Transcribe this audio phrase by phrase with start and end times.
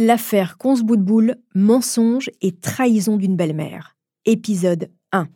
[0.00, 3.96] L'affaire Consboutboul, mensonge et trahison d'une belle-mère.
[4.26, 5.26] Épisode 1.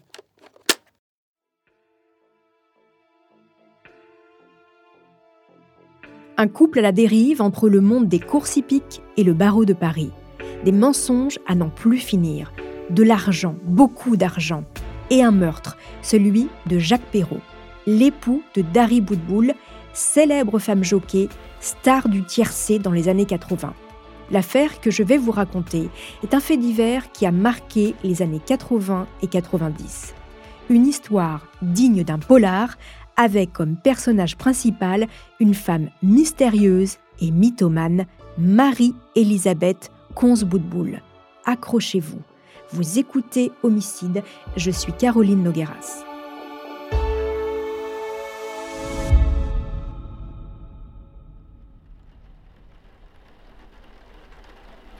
[6.36, 9.72] Un couple à la dérive entre le monde des courses hippiques et le barreau de
[9.72, 10.12] Paris.
[10.64, 12.52] Des mensonges à n'en plus finir.
[12.88, 14.62] De l'argent, beaucoup d'argent.
[15.10, 17.42] Et un meurtre, celui de Jacques Perrault,
[17.88, 19.54] l'époux de Dari Boudboul,
[19.92, 23.74] célèbre femme jockey, star du tiercé dans les années 80.
[24.32, 25.90] L'affaire que je vais vous raconter
[26.22, 30.14] est un fait divers qui a marqué les années 80 et 90.
[30.70, 32.78] Une histoire digne d'un polar
[33.16, 35.06] avec comme personnage principal
[35.38, 38.06] une femme mystérieuse et mythomane,
[38.38, 41.02] Marie-Elisabeth Consboutboul.
[41.44, 42.22] Accrochez-vous.
[42.72, 44.22] Vous écoutez Homicide,
[44.56, 46.11] je suis Caroline Nogueras.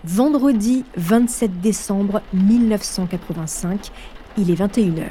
[0.04, 3.92] Vendredi 27 décembre 1985,
[4.36, 5.04] il est 21h.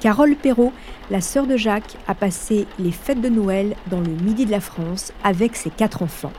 [0.00, 0.72] Carole Perrault,
[1.10, 4.60] la sœur de Jacques, a passé les fêtes de Noël dans le midi de la
[4.60, 6.32] France avec ses quatre enfants.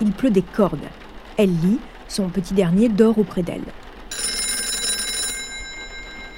[0.00, 0.86] Il pleut des cordes.
[1.36, 1.78] Elle lit,
[2.08, 3.64] son petit dernier dort auprès d'elle.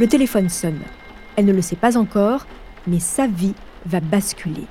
[0.00, 0.80] Le téléphone sonne.
[1.36, 2.44] Elle ne le sait pas encore,
[2.88, 3.54] mais sa vie
[3.86, 4.66] va basculer.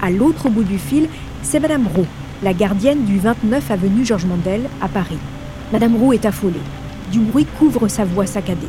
[0.00, 1.08] À l'autre bout du fil,
[1.42, 2.06] c'est Madame Roux,
[2.42, 5.18] la gardienne du 29 avenue Georges Mandel à Paris.
[5.72, 6.60] Madame Roux est affolée.
[7.10, 8.68] Du bruit couvre sa voix saccadée.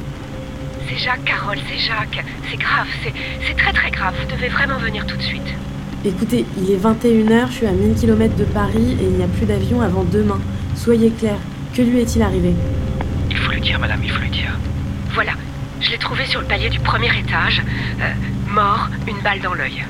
[0.87, 2.23] C'est Jacques, Carole, c'est Jacques.
[2.49, 4.13] C'est grave, c'est très très grave.
[4.19, 5.53] Vous devez vraiment venir tout de suite.
[6.05, 9.27] Écoutez, il est 21h, je suis à 1000 km de Paris et il n'y a
[9.27, 10.39] plus d'avion avant demain.
[10.75, 11.37] Soyez clair,
[11.75, 12.53] que lui est-il arrivé?
[13.29, 14.57] Il faut lui dire, madame, il faut lui dire.
[15.13, 15.33] Voilà,
[15.81, 17.61] je l'ai trouvé sur le palier du premier étage,
[18.01, 18.13] euh,
[18.47, 19.83] mort, une balle dans l'œil.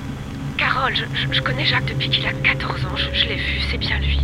[0.88, 2.96] Je, connais Jacques depuis qu'il a 14 ans.
[2.96, 4.20] Je, je l'ai vu, c'est bien lui.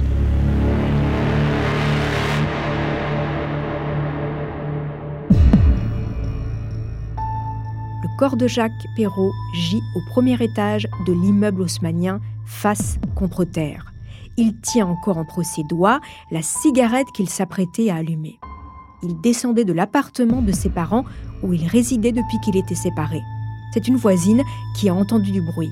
[8.02, 13.94] Le corps de Jacques Perrault gît au premier étage de l'immeuble haussmanien, face contre terre.
[14.38, 16.00] Il tient encore entre ses doigts
[16.32, 18.40] la cigarette qu'il s'apprêtait à allumer.
[19.04, 21.06] Il descendait de l'appartement de ses parents
[21.44, 23.22] où il résidait depuis qu'il était séparé.
[23.74, 24.42] C'est une voisine
[24.76, 25.70] qui a entendu du bruit.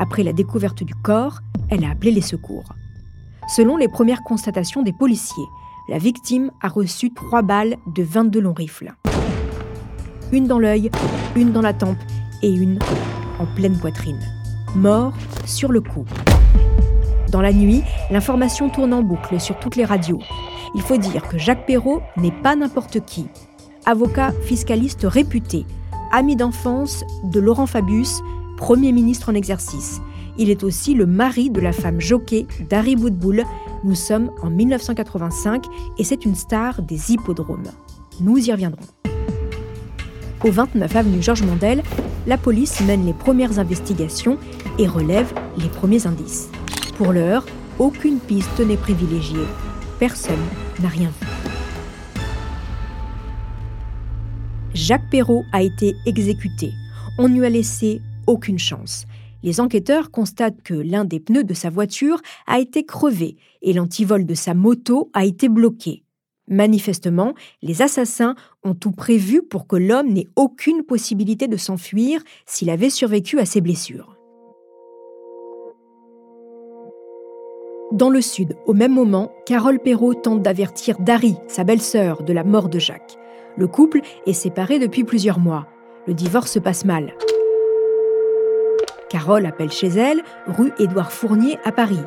[0.00, 2.64] Après la découverte du corps, elle a appelé les secours.
[3.54, 5.44] Selon les premières constatations des policiers,
[5.90, 8.94] la victime a reçu trois balles de 22 longs rifles.
[10.32, 10.90] Une dans l'œil,
[11.36, 11.98] une dans la tempe
[12.42, 12.78] et une
[13.38, 14.20] en pleine poitrine.
[14.74, 15.12] Mort
[15.44, 16.06] sur le coup.
[17.30, 20.20] Dans la nuit, l'information tourne en boucle sur toutes les radios.
[20.74, 23.28] Il faut dire que Jacques Perrault n'est pas n'importe qui.
[23.84, 25.66] Avocat fiscaliste réputé,
[26.10, 28.22] ami d'enfance de Laurent Fabius
[28.60, 30.02] Premier ministre en exercice.
[30.36, 33.42] Il est aussi le mari de la femme jockey d'Harry Boudboul.
[33.84, 35.64] Nous sommes en 1985
[35.96, 37.70] et c'est une star des hippodromes.
[38.20, 38.84] Nous y reviendrons.
[40.44, 41.82] Au 29 avenue Georges Mandel,
[42.26, 44.36] la police mène les premières investigations
[44.78, 46.50] et relève les premiers indices.
[46.98, 47.46] Pour l'heure,
[47.78, 49.46] aucune piste n'est privilégiée.
[49.98, 50.34] Personne
[50.82, 51.26] n'a rien vu.
[54.74, 56.74] Jacques Perrault a été exécuté.
[57.18, 59.06] On lui a laissé aucune chance.
[59.42, 64.24] Les enquêteurs constatent que l'un des pneus de sa voiture a été crevé et l'antivol
[64.26, 66.04] de sa moto a été bloqué.
[66.46, 72.70] Manifestement, les assassins ont tout prévu pour que l'homme n'ait aucune possibilité de s'enfuir s'il
[72.70, 74.16] avait survécu à ses blessures.
[77.92, 82.44] Dans le sud, au même moment, Carole Perrault tente d'avertir Dari, sa belle-sœur, de la
[82.44, 83.16] mort de Jacques.
[83.56, 85.66] Le couple est séparé depuis plusieurs mois.
[86.06, 87.14] Le divorce se passe mal.
[89.10, 92.00] Carole appelle chez elle, rue Édouard Fournier à Paris.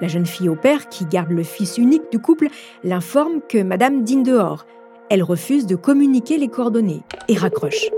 [0.00, 2.48] La jeune fille au père, qui garde le fils unique du couple,
[2.82, 4.66] l'informe que Madame dîne dehors.
[5.10, 7.90] Elle refuse de communiquer les coordonnées et raccroche.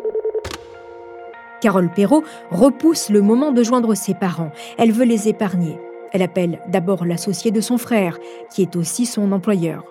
[1.60, 4.52] Carole Perrault repousse le moment de joindre ses parents.
[4.76, 5.78] Elle veut les épargner.
[6.12, 8.19] Elle appelle d'abord l'associé de son frère,
[8.50, 9.84] qui est aussi son employeur.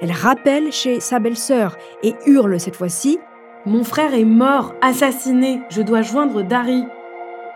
[0.00, 3.18] Elle rappelle chez sa belle-sœur et hurle cette fois-ci
[3.64, 6.84] Mon frère est mort, assassiné, je dois joindre Dari.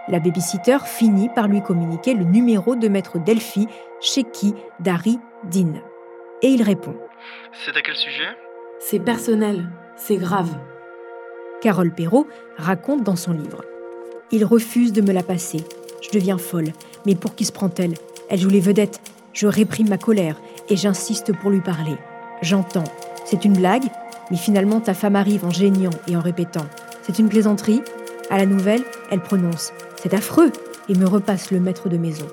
[0.09, 3.67] La babysitter finit par lui communiquer le numéro de maître Delphi,
[4.01, 5.81] chez qui Dari dîne.
[6.43, 6.95] Et il répond.
[7.65, 8.29] C'est à quel sujet?
[8.79, 10.57] C'est personnel, c'est grave.
[11.61, 13.65] Carole Perrault raconte dans son livre.
[14.31, 15.65] Il refuse de me la passer.
[16.03, 16.73] Je deviens folle.
[17.05, 17.95] Mais pour qui se prend-elle?
[18.29, 19.01] Elle joue les vedettes.
[19.33, 21.97] Je réprime ma colère et j'insiste pour lui parler.
[22.43, 22.85] J'entends.
[23.25, 23.89] C'est une blague
[24.31, 26.67] Mais finalement, ta femme arrive en geignant et en répétant.
[27.03, 27.83] C'est une plaisanterie?
[28.31, 29.73] À la nouvelle, elle prononce
[30.07, 30.53] c'est affreux
[30.89, 32.27] et me repasse le maître de maison.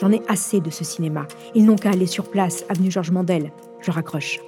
[0.00, 1.28] J'en ai assez de ce cinéma.
[1.54, 3.52] Ils n'ont qu'à aller sur place, avenue Georges Mandel.
[3.82, 4.40] Je raccroche.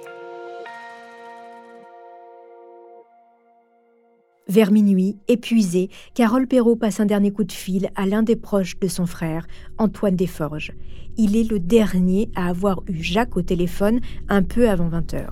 [4.49, 8.77] Vers minuit, épuisée, Carole Perrault passe un dernier coup de fil à l'un des proches
[8.77, 9.47] de son frère,
[9.77, 10.73] Antoine Desforges.
[11.15, 15.27] Il est le dernier à avoir eu Jacques au téléphone un peu avant 20h.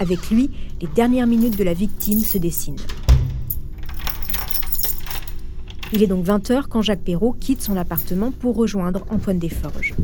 [0.00, 2.76] Avec lui, les dernières minutes de la victime se dessinent.
[5.92, 9.94] Il est donc 20h quand Jacques Perrault quitte son appartement pour rejoindre Antoine Desforges.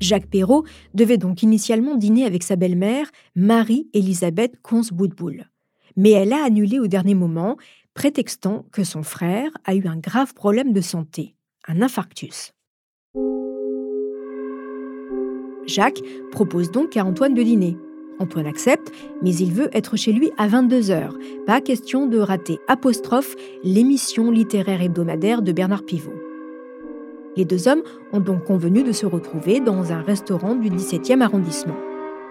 [0.00, 5.46] Jacques Perrault devait donc initialement dîner avec sa belle-mère, Marie-Élisabeth Consboudboul.
[5.96, 7.56] Mais elle a annulé au dernier moment,
[7.94, 11.34] prétextant que son frère a eu un grave problème de santé,
[11.66, 12.52] un infarctus.
[15.66, 17.76] Jacques propose donc à Antoine de dîner.
[18.18, 21.10] Antoine accepte, mais il veut être chez lui à 22h.
[21.46, 22.58] Pas question de rater
[23.64, 26.14] l'émission littéraire hebdomadaire de Bernard Pivot.
[27.36, 27.82] Les deux hommes
[28.12, 31.76] ont donc convenu de se retrouver dans un restaurant du 17e arrondissement.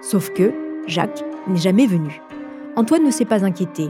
[0.01, 0.53] Sauf que
[0.87, 2.21] Jacques n'est jamais venu.
[2.75, 3.89] Antoine ne s'est pas inquiété.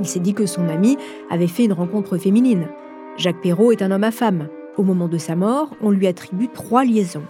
[0.00, 0.96] Il s'est dit que son ami
[1.30, 2.68] avait fait une rencontre féminine.
[3.16, 4.48] Jacques Perrault est un homme à femme.
[4.76, 7.22] Au moment de sa mort, on lui attribue trois liaisons.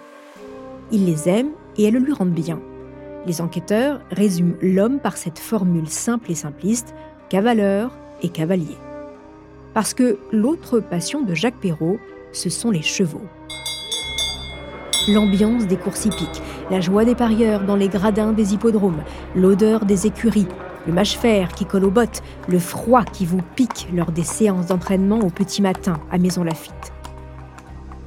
[0.92, 2.60] Il les aime et elles lui rendent bien.
[3.26, 6.94] Les enquêteurs résument l'homme par cette formule simple et simpliste,
[7.28, 7.90] cavaleur
[8.22, 8.76] et cavalier.
[9.72, 11.98] Parce que l'autre passion de Jacques Perrault,
[12.32, 13.22] ce sont les chevaux.
[15.08, 19.02] L'ambiance des courses hippiques, la joie des parieurs dans les gradins des hippodromes,
[19.34, 20.48] l'odeur des écuries,
[20.86, 25.18] le mâche-fer qui colle aux bottes, le froid qui vous pique lors des séances d'entraînement
[25.18, 26.92] au petit matin à Maison Lafitte.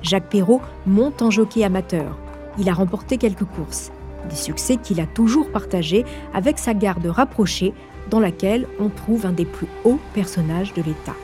[0.02, 2.18] Jacques Perrault monte en jockey amateur.
[2.60, 3.92] Il a remporté quelques courses,
[4.28, 7.74] des succès qu'il a toujours partagés avec sa garde rapprochée
[8.10, 11.16] dans laquelle on trouve un des plus hauts personnages de l'État.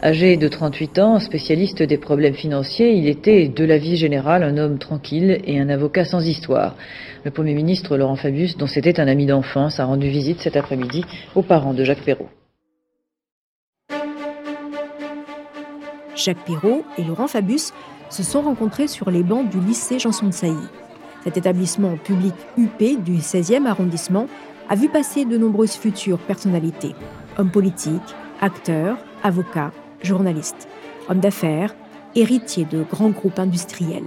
[0.00, 4.56] Âgé de 38 ans, spécialiste des problèmes financiers, il était, de la vie générale, un
[4.56, 6.76] homme tranquille et un avocat sans histoire.
[7.24, 11.04] Le Premier ministre Laurent Fabius, dont c'était un ami d'enfance, a rendu visite cet après-midi
[11.34, 12.28] aux parents de Jacques Perrault.
[16.14, 17.72] Jacques Perrault et Laurent Fabius
[18.08, 20.54] se sont rencontrés sur les bancs du lycée Janson de Sailly.
[21.24, 24.26] Cet établissement public UP du 16e arrondissement
[24.68, 26.94] a vu passer de nombreuses futures personnalités,
[27.38, 29.72] hommes politiques, acteurs, avocats,
[30.02, 30.68] journaliste,
[31.08, 31.74] homme d'affaires,
[32.14, 34.04] héritier de grands groupes industriels.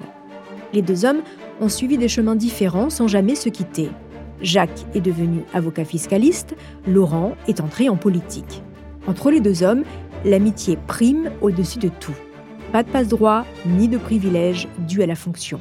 [0.73, 1.21] Les deux hommes
[1.59, 3.89] ont suivi des chemins différents sans jamais se quitter.
[4.41, 6.55] Jacques est devenu avocat fiscaliste,
[6.87, 8.63] Laurent est entré en politique.
[9.07, 9.83] Entre les deux hommes,
[10.25, 12.15] l'amitié prime au-dessus de tout.
[12.71, 15.59] Pas de passe-droit ni de privilèges dus à la fonction.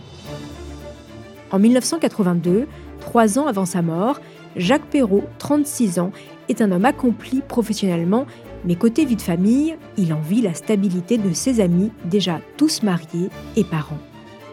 [1.51, 2.67] En 1982,
[3.01, 4.21] trois ans avant sa mort,
[4.57, 6.13] Jacques Perrault, 36 ans,
[6.49, 8.27] est un homme accompli professionnellement
[8.65, 13.31] mais côté vie de famille, il envie la stabilité de ses amis, déjà tous mariés
[13.57, 13.99] et parents.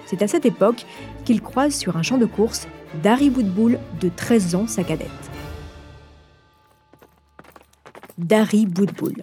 [0.05, 0.85] C'est à cette époque
[1.25, 2.67] qu'il croise sur un champ de course
[3.03, 5.09] Dari Boudboul, de 13 ans, sa cadette.
[8.17, 9.13] Dari Boudboul,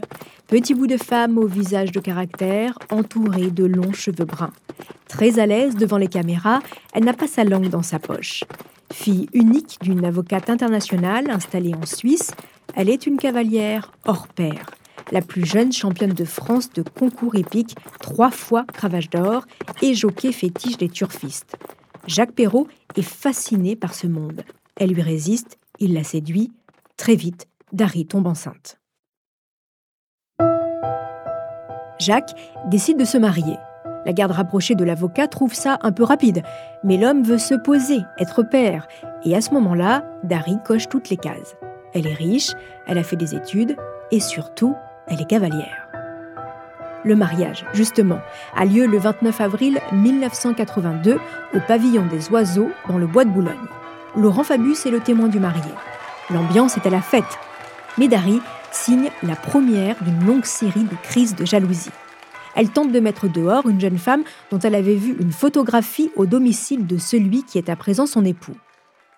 [0.47, 4.53] petit bout de femme au visage de caractère, entourée de longs cheveux bruns.
[5.09, 6.61] Très à l'aise devant les caméras,
[6.93, 8.45] elle n'a pas sa langue dans sa poche.
[8.93, 12.31] Fille unique d'une avocate internationale installée en Suisse,
[12.77, 14.71] elle est une cavalière hors pair,
[15.11, 19.45] la plus jeune championne de France de concours épique, trois fois cravache d'or
[19.83, 21.57] et jockey fétiche des turfistes.
[22.07, 24.45] Jacques Perrault est fasciné par ce monde.
[24.77, 26.53] Elle lui résiste, il la séduit.
[26.97, 28.79] Très vite, Dari tombe enceinte.
[31.99, 32.35] Jacques
[32.67, 33.59] décide de se marier.
[34.05, 36.43] La garde rapprochée de l'avocat trouve ça un peu rapide,
[36.83, 38.87] mais l'homme veut se poser, être père,
[39.25, 41.57] et à ce moment-là, Dari coche toutes les cases.
[41.95, 42.53] Elle est riche,
[42.87, 43.77] elle a fait des études
[44.11, 44.75] et surtout,
[45.07, 45.89] elle est cavalière.
[47.05, 48.19] Le mariage, justement,
[48.57, 51.19] a lieu le 29 avril 1982
[51.55, 53.55] au pavillon des oiseaux dans le bois de Boulogne.
[54.17, 55.71] Laurent Fabius est le témoin du marié.
[56.31, 57.39] L'ambiance est à la fête.
[57.99, 58.41] Mais Dari
[58.75, 61.91] signe la première d'une longue série de crises de jalousie.
[62.57, 66.27] Elle tente de mettre dehors une jeune femme dont elle avait vu une photographie au
[66.27, 68.57] domicile de celui qui est à présent son époux.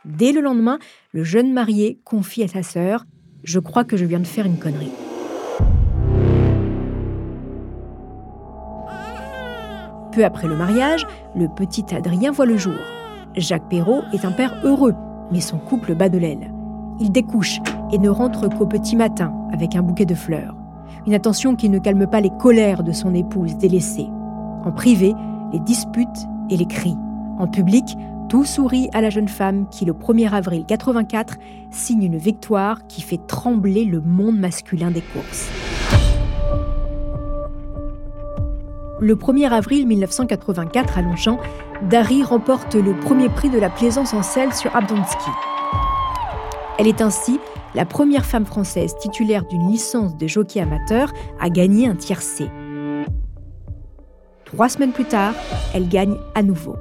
[0.05, 0.79] Dès le lendemain,
[1.13, 3.05] le jeune marié confie à sa sœur
[3.43, 4.93] Je crois que je viens de faire une connerie.
[10.13, 12.79] Peu après le mariage, le petit Adrien voit le jour.
[13.37, 14.95] Jacques Perrault est un père heureux,
[15.31, 16.56] mais son couple bat de l'aile.
[16.99, 17.61] Il découche
[17.93, 20.55] et ne rentre qu'au petit matin avec un bouquet de fleurs.
[21.07, 24.09] Une attention qui ne calme pas les colères de son épouse délaissée.
[24.65, 25.15] En privé,
[25.53, 26.97] les disputes et les cris.
[27.39, 27.97] En public,
[28.29, 31.37] tout sourit à la jeune femme qui, le 1er avril 84,
[31.71, 35.49] signe une victoire qui fait trembler le monde masculin des courses.
[38.99, 41.39] Le 1er avril 1984 à Longchamp,
[41.91, 45.31] Dari remporte le premier prix de la plaisance en selle sur Abdonski.
[46.79, 47.41] Elle est ainsi
[47.75, 52.51] la première femme française titulaire d'une licence de jockey amateur à gagner un tiercé.
[54.45, 55.35] Trois semaines plus tard,
[55.75, 56.77] elle gagne à nouveau.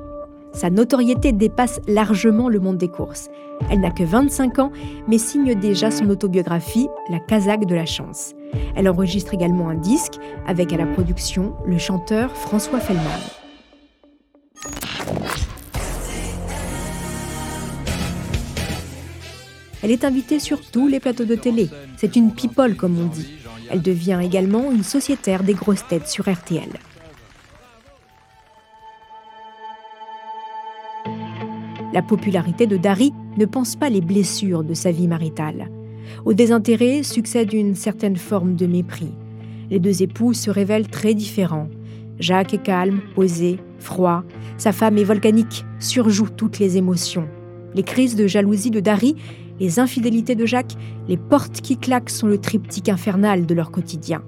[0.54, 3.30] Sa notoriété dépasse largement le monde des courses.
[3.70, 4.72] Elle n'a que 25 ans,
[5.08, 8.34] mais signe déjà son autobiographie La Kazakh de la chance.
[8.76, 10.16] Elle enregistre également un disque
[10.48, 13.45] avec à la production le chanteur François Fellman.
[19.86, 21.70] Elle est invitée sur tous les plateaux de télé.
[21.96, 23.36] C'est une people, comme on dit.
[23.70, 26.70] Elle devient également une sociétaire des grosses têtes sur RTL.
[31.94, 35.70] La popularité de Dari ne pense pas les blessures de sa vie maritale.
[36.26, 39.14] Au désintérêt succède une certaine forme de mépris.
[39.70, 41.70] Les deux époux se révèlent très différents.
[42.18, 44.24] Jacques est calme, posé, froid.
[44.58, 47.28] Sa femme est volcanique, surjoue toutes les émotions.
[47.76, 49.16] Les crises de jalousie de Dari
[49.60, 50.76] les infidélités de Jacques,
[51.08, 54.22] les portes qui claquent sont le triptyque infernal de leur quotidien.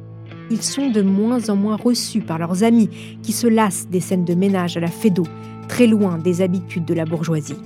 [0.49, 2.89] Ils sont de moins en moins reçus par leurs amis
[3.21, 5.23] qui se lassent des scènes de ménage à la Fédo,
[5.67, 7.57] très loin des habitudes de la bourgeoisie.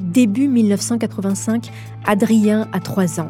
[0.00, 1.70] Début 1985,
[2.06, 3.28] Adrien a 3 ans.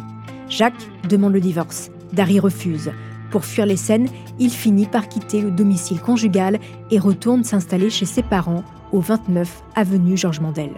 [0.48, 1.90] Jacques demande le divorce.
[2.12, 2.90] Dari refuse.
[3.30, 6.58] Pour fuir les scènes, il finit par quitter le domicile conjugal
[6.90, 10.70] et retourne s'installer chez ses parents au 29 avenue Georges Mandel.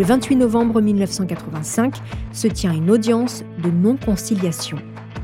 [0.00, 1.96] Le 28 novembre 1985
[2.32, 4.78] se tient une audience de non-conciliation.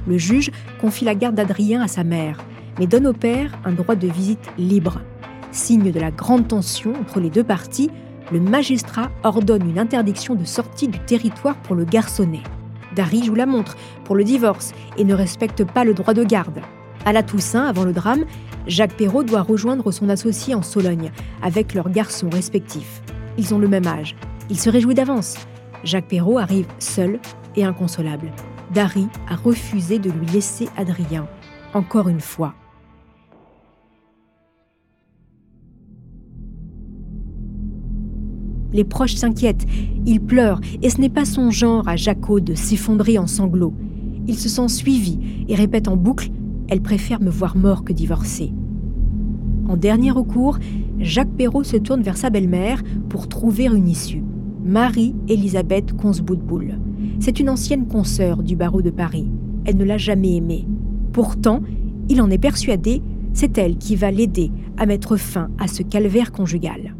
[0.07, 0.51] Le juge
[0.83, 2.45] confie la garde d'Adrien à sa mère,
[2.79, 5.01] mais donne au père un droit de visite libre.
[5.51, 7.89] Signe de la grande tension entre les deux parties,
[8.31, 12.43] le magistrat ordonne une interdiction de sortie du territoire pour le garçonnet.
[12.95, 16.61] Dari joue la montre pour le divorce et ne respecte pas le droit de garde.
[17.07, 18.27] À la Toussaint, avant le drame,
[18.67, 23.01] Jacques Perrault doit rejoindre son associé en Sologne avec leurs garçons respectifs.
[23.39, 24.17] Ils ont le même âge,
[24.51, 25.37] il se réjouit d'avance.
[25.85, 27.19] Jacques Perrault arrive seul
[27.57, 28.33] et inconsolable.
[28.75, 31.27] Dari a refusé de lui laisser Adrien,
[31.75, 32.55] encore une fois.
[38.73, 39.65] Les proches s'inquiètent,
[40.05, 43.75] il pleure, et ce n'est pas son genre à Jaco de s'effondrer en sanglots.
[44.27, 46.31] Il se sent suivi et répète en boucle
[46.69, 48.53] Elle préfère me voir mort que divorcé.
[49.69, 50.59] En dernier recours,
[50.99, 54.23] Jacques Perrault se tourne vers sa belle-mère pour trouver une issue.
[54.67, 56.77] Marie-Elisabeth Consboudboul.
[57.21, 59.29] C'est une ancienne consoeur du barreau de Paris.
[59.65, 60.67] Elle ne l'a jamais aimé.
[61.13, 61.63] Pourtant,
[62.09, 63.01] il en est persuadé,
[63.33, 66.97] c'est elle qui va l'aider à mettre fin à ce calvaire conjugal.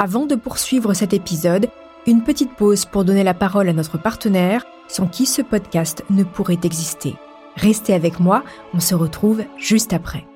[0.00, 1.68] Avant de poursuivre cet épisode,
[2.08, 6.24] une petite pause pour donner la parole à notre partenaire, sans qui ce podcast ne
[6.24, 7.14] pourrait exister.
[7.54, 8.42] Restez avec moi,
[8.74, 10.26] on se retrouve juste après.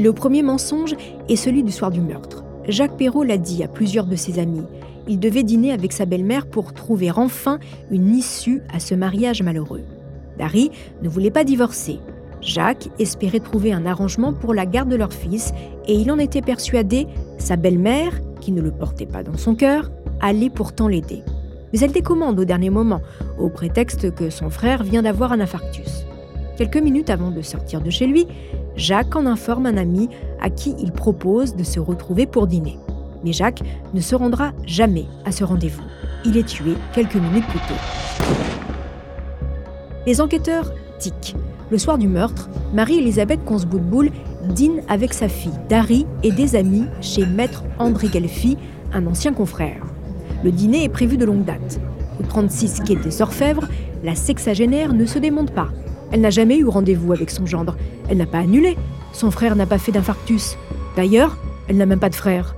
[0.00, 0.94] Le premier mensonge
[1.28, 2.42] est celui du soir du meurtre.
[2.66, 4.62] Jacques Perrault l'a dit à plusieurs de ses amis.
[5.08, 7.58] Il devait dîner avec sa belle-mère pour trouver enfin
[7.90, 9.82] une issue à ce mariage malheureux.
[10.38, 10.70] Dari
[11.02, 11.98] ne voulait pas divorcer.
[12.40, 15.52] Jacques espérait trouver un arrangement pour la garde de leur fils
[15.86, 19.90] et il en était persuadé, sa belle-mère, qui ne le portait pas dans son cœur,
[20.22, 21.22] allait pourtant l'aider.
[21.74, 23.02] Mais elle décommande au dernier moment,
[23.38, 26.06] au prétexte que son frère vient d'avoir un infarctus.
[26.56, 28.26] Quelques minutes avant de sortir de chez lui,
[28.80, 30.08] Jacques en informe un ami
[30.40, 32.78] à qui il propose de se retrouver pour dîner.
[33.22, 35.82] Mais Jacques ne se rendra jamais à ce rendez-vous.
[36.24, 37.74] Il est tué quelques minutes plus tôt.
[40.06, 41.36] Les enquêteurs tiquent.
[41.70, 44.10] Le soir du meurtre, Marie-Elisabeth Consboudboul
[44.48, 48.56] dîne avec sa fille Dari et des amis chez maître André Gelfi,
[48.94, 49.84] un ancien confrère.
[50.42, 51.80] Le dîner est prévu de longue date.
[52.18, 53.68] Au 36 quai des Orfèvres,
[54.02, 55.68] la sexagénaire ne se démonte pas.
[56.12, 57.76] Elle n'a jamais eu rendez-vous avec son gendre.
[58.08, 58.76] Elle n'a pas annulé.
[59.12, 60.56] Son frère n'a pas fait d'infarctus.
[60.96, 61.36] D'ailleurs,
[61.68, 62.56] elle n'a même pas de frère.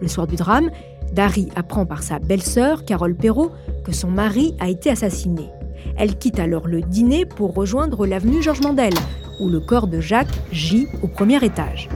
[0.00, 0.70] Le soir du drame,
[1.12, 3.50] Dari apprend par sa belle-sœur, Carole Perrault,
[3.84, 5.48] que son mari a été assassiné.
[5.96, 8.92] Elle quitte alors le dîner pour rejoindre l'avenue Georges Mandel,
[9.40, 11.88] où le corps de Jacques gît au premier étage.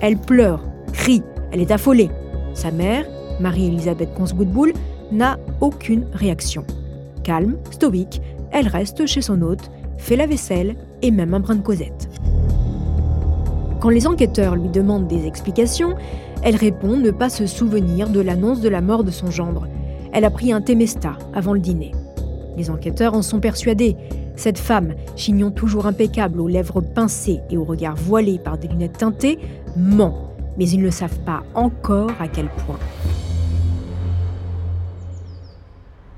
[0.00, 0.62] Elle pleure,
[0.92, 2.10] crie, elle est affolée.
[2.54, 3.06] Sa mère,
[3.40, 4.72] Marie-Elisabeth Consboudboul,
[5.10, 6.64] n'a aucune réaction.
[7.24, 8.20] Calme, stoïque,
[8.52, 12.08] elle reste chez son hôte, fait la vaisselle et même un brin de causette.
[13.80, 15.94] Quand les enquêteurs lui demandent des explications,
[16.42, 19.66] elle répond ne pas se souvenir de l'annonce de la mort de son gendre.
[20.12, 21.92] Elle a pris un Temesta avant le dîner.
[22.56, 23.96] Les enquêteurs en sont persuadés.
[24.34, 28.98] Cette femme, chignon toujours impeccable, aux lèvres pincées et au regard voilé par des lunettes
[28.98, 29.38] teintées,
[29.76, 30.32] ment.
[30.56, 32.78] Mais ils ne savent pas encore à quel point.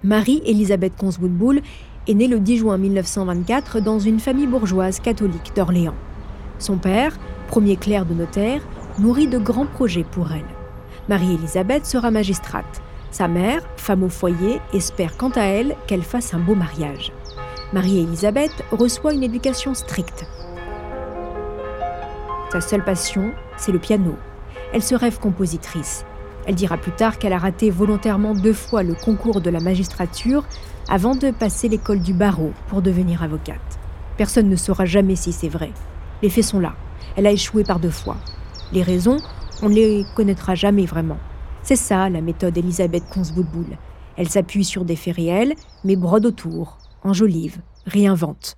[0.02, 1.60] Marie-Elisabeth Conswood-Bull
[2.08, 5.94] est née le 10 juin 1924 dans une famille bourgeoise catholique d'Orléans.
[6.58, 8.62] Son père, premier clerc de notaire,
[8.98, 10.44] nourrit de grands projets pour elle.
[11.08, 12.82] Marie-Elisabeth sera magistrate.
[13.10, 17.12] Sa mère, femme au foyer, espère quant à elle qu'elle fasse un beau mariage.
[17.72, 20.26] Marie-Elisabeth reçoit une éducation stricte.
[22.52, 24.16] Sa seule passion, c'est le piano.
[24.72, 26.04] Elle se rêve compositrice.
[26.46, 30.44] Elle dira plus tard qu'elle a raté volontairement deux fois le concours de la magistrature
[30.90, 33.78] avant de passer l'école du barreau pour devenir avocate.
[34.16, 35.70] Personne ne saura jamais si c'est vrai.
[36.20, 36.74] Les faits sont là.
[37.16, 38.16] Elle a échoué par deux fois.
[38.72, 39.18] Les raisons,
[39.62, 41.18] on ne les connaîtra jamais vraiment.
[41.62, 43.78] C'est ça la méthode Elisabeth Conswoodbull.
[44.16, 45.54] Elle s'appuie sur des faits réels,
[45.84, 48.56] mais brode autour, enjolive, réinvente.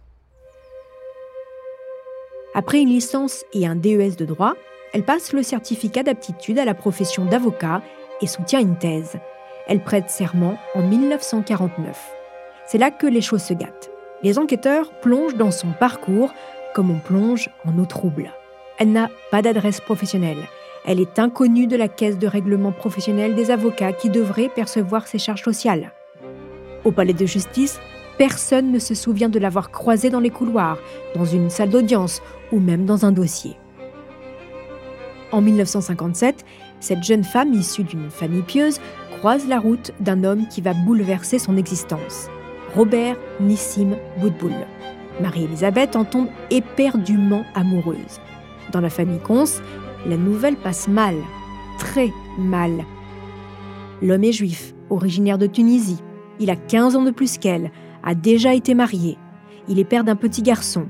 [2.54, 4.54] Après une licence et un DES de droit,
[4.94, 7.82] elle passe le certificat d'aptitude à la profession d'avocat
[8.22, 9.18] et soutient une thèse.
[9.68, 12.22] Elle prête serment en 1949.
[12.73, 13.91] C'est là que les choses se gâtent.
[14.23, 16.33] Les enquêteurs plongent dans son parcours
[16.75, 18.33] comme on plonge en eau trouble.
[18.79, 20.49] Elle n'a pas d'adresse professionnelle.
[20.87, 25.19] Elle est inconnue de la caisse de règlement professionnel des avocats qui devraient percevoir ses
[25.19, 25.93] charges sociales.
[26.87, 27.79] Au palais de justice,
[28.17, 30.79] personne ne se souvient de l'avoir croisée dans les couloirs,
[31.14, 33.59] dans une salle d'audience ou même dans un dossier.
[35.31, 36.43] En 1957,
[36.81, 38.81] cette jeune femme issue d'une famille pieuse
[39.19, 42.31] croise la route d'un homme qui va bouleverser son existence,
[42.75, 44.55] Robert Nissim Boudboul.
[45.21, 48.21] Marie-Élisabeth en tombe éperdument amoureuse.
[48.73, 49.61] Dans la famille Cons,
[50.07, 51.17] la nouvelle passe mal,
[51.79, 52.85] très mal.
[54.00, 56.02] L'homme est juif, originaire de Tunisie.
[56.41, 57.71] Il a 15 ans de plus qu'elle,
[58.02, 59.19] a déjà été marié.
[59.69, 60.87] Il est père d'un petit garçon.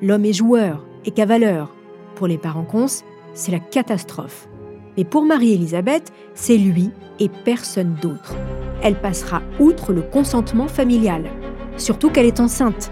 [0.00, 1.74] L'homme est joueur et cavaleur.
[2.14, 3.02] Pour les parents cons,
[3.34, 4.48] c'est la catastrophe.
[4.96, 8.34] Mais pour Marie-Élisabeth, c'est lui et personne d'autre.
[8.82, 11.30] Elle passera outre le consentement familial,
[11.76, 12.90] surtout qu'elle est enceinte.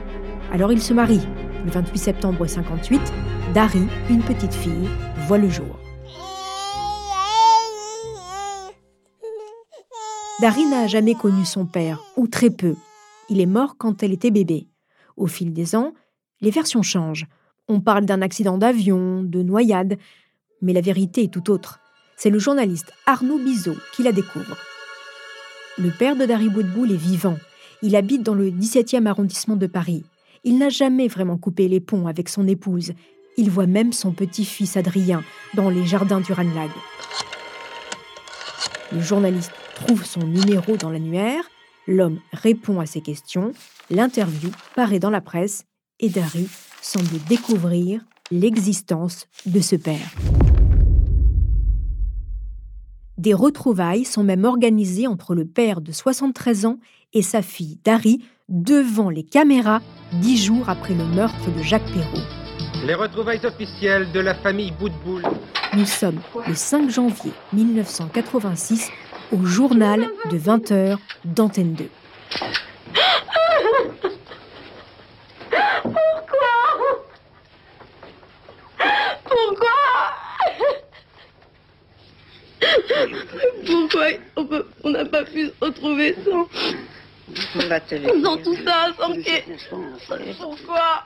[0.52, 1.26] Alors ils se marient.
[1.64, 3.00] Le 28 septembre 58,
[3.54, 4.88] Dari, une petite fille,
[5.26, 5.78] voit le jour.
[10.40, 12.74] Dari n'a jamais connu son père, ou très peu.
[13.30, 14.68] Il est mort quand elle était bébé.
[15.16, 15.92] Au fil des ans,
[16.40, 17.26] les versions changent.
[17.68, 19.96] On parle d'un accident d'avion, de noyade,
[20.60, 21.80] mais la vérité est tout autre.
[22.16, 24.56] C'est le journaliste Arnaud Bizot qui la découvre.
[25.78, 27.36] Le père de Dari Boudboul est vivant.
[27.82, 30.04] Il habite dans le 17e arrondissement de Paris.
[30.44, 32.92] Il n'a jamais vraiment coupé les ponts avec son épouse.
[33.36, 35.24] Il voit même son petit-fils Adrien
[35.54, 36.70] dans les jardins du Ranlag.
[38.92, 41.44] Le journaliste trouve son numéro dans l'annuaire,
[41.88, 43.52] l'homme répond à ses questions,
[43.90, 45.64] l'interview paraît dans la presse
[45.98, 46.48] et Dari
[46.80, 50.14] semble découvrir l'existence de ce père.
[53.16, 56.78] Des retrouvailles sont même organisées entre le père de 73 ans
[57.12, 59.80] et sa fille Dari devant les caméras
[60.14, 62.26] dix jours après le meurtre de Jacques Perrault.
[62.84, 65.22] Les retrouvailles officielles de la famille Boudboul.
[65.76, 68.90] Nous sommes le 5 janvier 1986
[69.32, 71.88] au journal de 20h d'Antenne 2.
[79.22, 79.93] Pourquoi?
[84.84, 86.48] On n'a pas pu se retrouver sans,
[88.22, 89.14] dans tout ça, sans
[90.38, 91.04] Pourquoi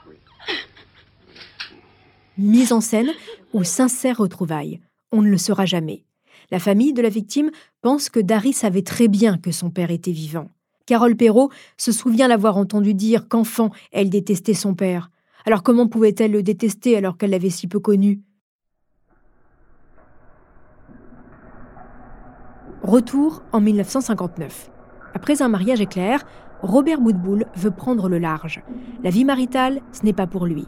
[2.37, 3.13] Mise en scène
[3.53, 4.81] ou sincère retrouvaille,
[5.13, 6.05] on ne le saura jamais.
[6.51, 7.51] La famille de la victime
[7.83, 10.49] pense que Dari savait très bien que son père était vivant.
[10.87, 15.11] Carole Perrault se souvient l'avoir entendu dire qu'enfant, elle détestait son père.
[15.45, 18.23] Alors comment pouvait-elle le détester alors qu'elle l'avait si peu connu?
[22.83, 24.71] Retour en 1959.
[25.13, 26.25] Après un mariage éclair,
[26.63, 28.63] Robert Boudboul veut prendre le large.
[29.03, 30.65] La vie maritale, ce n'est pas pour lui.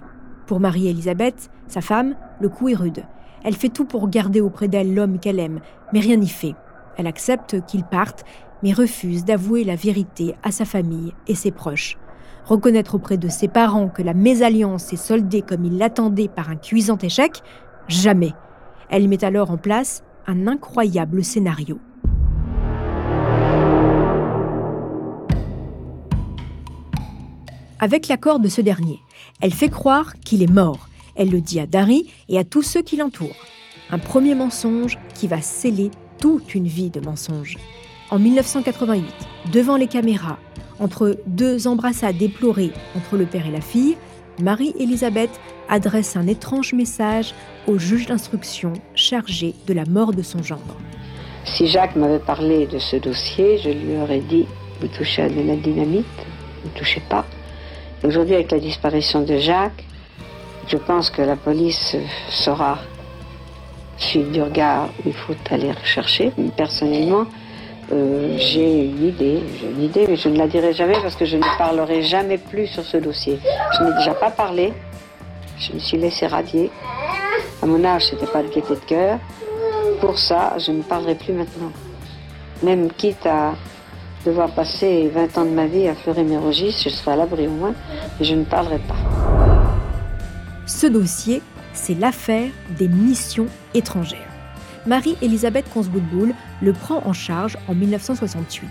[0.47, 3.05] Pour Marie-Elisabeth, sa femme, le coup est rude.
[3.45, 5.61] Elle fait tout pour garder auprès d'elle l'homme qu'elle aime,
[5.93, 6.57] mais rien n'y fait.
[6.97, 8.25] Elle accepte qu'il parte,
[8.65, 11.97] mais refuse d'avouer la vérité à sa famille et ses proches.
[12.45, 16.57] Reconnaître auprès de ses parents que la mésalliance est soldée comme il l'attendait par un
[16.57, 17.41] cuisant échec?
[17.87, 18.33] Jamais.
[18.89, 21.79] Elle met alors en place un incroyable scénario.
[27.81, 29.01] Avec l'accord de ce dernier.
[29.41, 30.89] Elle fait croire qu'il est mort.
[31.17, 33.47] Elle le dit à Dari et à tous ceux qui l'entourent.
[33.91, 37.57] Un premier mensonge qui va sceller toute une vie de mensonges.
[38.11, 39.05] En 1988,
[39.53, 40.39] devant les caméras,
[40.79, 43.97] entre deux embrassades déplorées entre le père et la fille,
[44.41, 45.31] Marie-Élisabeth
[45.69, 47.35] adresse un étrange message
[47.67, 50.77] au juge d'instruction chargé de la mort de son gendre.
[51.45, 54.47] Si Jacques m'avait parlé de ce dossier, je lui aurais dit
[54.81, 56.07] Vous touchez à de la dynamite,
[56.65, 57.25] ne touchez pas.
[58.05, 59.85] Aujourd'hui, avec la disparition de Jacques,
[60.69, 61.97] je pense que la police
[62.29, 62.79] saura
[63.99, 66.33] suivre du regard il faut aller rechercher.
[66.57, 67.27] Personnellement,
[67.93, 71.25] euh, j'ai une idée, j'ai une idée, mais je ne la dirai jamais parce que
[71.25, 73.39] je ne parlerai jamais plus sur ce dossier.
[73.79, 74.73] Je n'ai déjà pas parlé,
[75.59, 76.71] je me suis laissé radier.
[77.63, 79.19] À mon âge, c'était pas de gaieté de cœur.
[80.01, 81.71] Pour ça, je ne parlerai plus maintenant.
[82.63, 83.55] Même quitte à
[84.25, 87.47] devoir passer 20 ans de ma vie à fleurer mes registres, je serai à l'abri
[87.47, 87.75] au moins,
[88.19, 88.97] mais je ne parlerai pas.
[90.67, 91.43] Ce dossier,
[91.75, 94.19] c'est l'affaire des missions étrangères.
[94.87, 98.69] Marie-Elisabeth Consboudboul le prend en charge en 1968.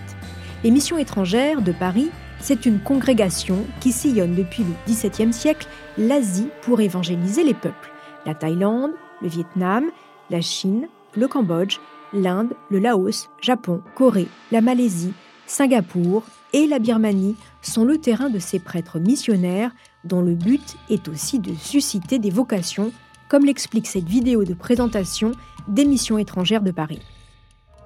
[0.64, 6.50] Les missions étrangères de Paris, c'est une congrégation qui sillonne depuis le XVIIe siècle l'Asie
[6.64, 7.92] pour évangéliser les peuples.
[8.26, 9.86] La Thaïlande, le Vietnam,
[10.32, 11.80] la Chine, le Cambodge,
[12.14, 15.14] l'Inde, le Laos, Japon, Corée, la Malaisie,
[15.48, 19.72] Singapour et la Birmanie sont le terrain de ces prêtres missionnaires
[20.04, 22.92] dont le but est aussi de susciter des vocations,
[23.30, 25.32] comme l'explique cette vidéo de présentation
[25.68, 27.02] des missions étrangères de Paris.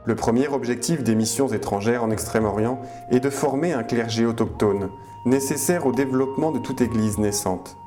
[0.06, 4.90] Le premier objectif des missions étrangères en Extrême-Orient est de former un clergé autochtone,
[5.26, 7.78] nécessaire au développement de toute Église naissante.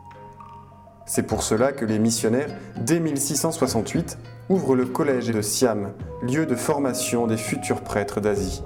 [1.06, 2.48] C'est pour cela que les missionnaires,
[2.80, 8.62] dès 1668, ouvrent le collège de Siam, lieu de formation des futurs prêtres d'Asie.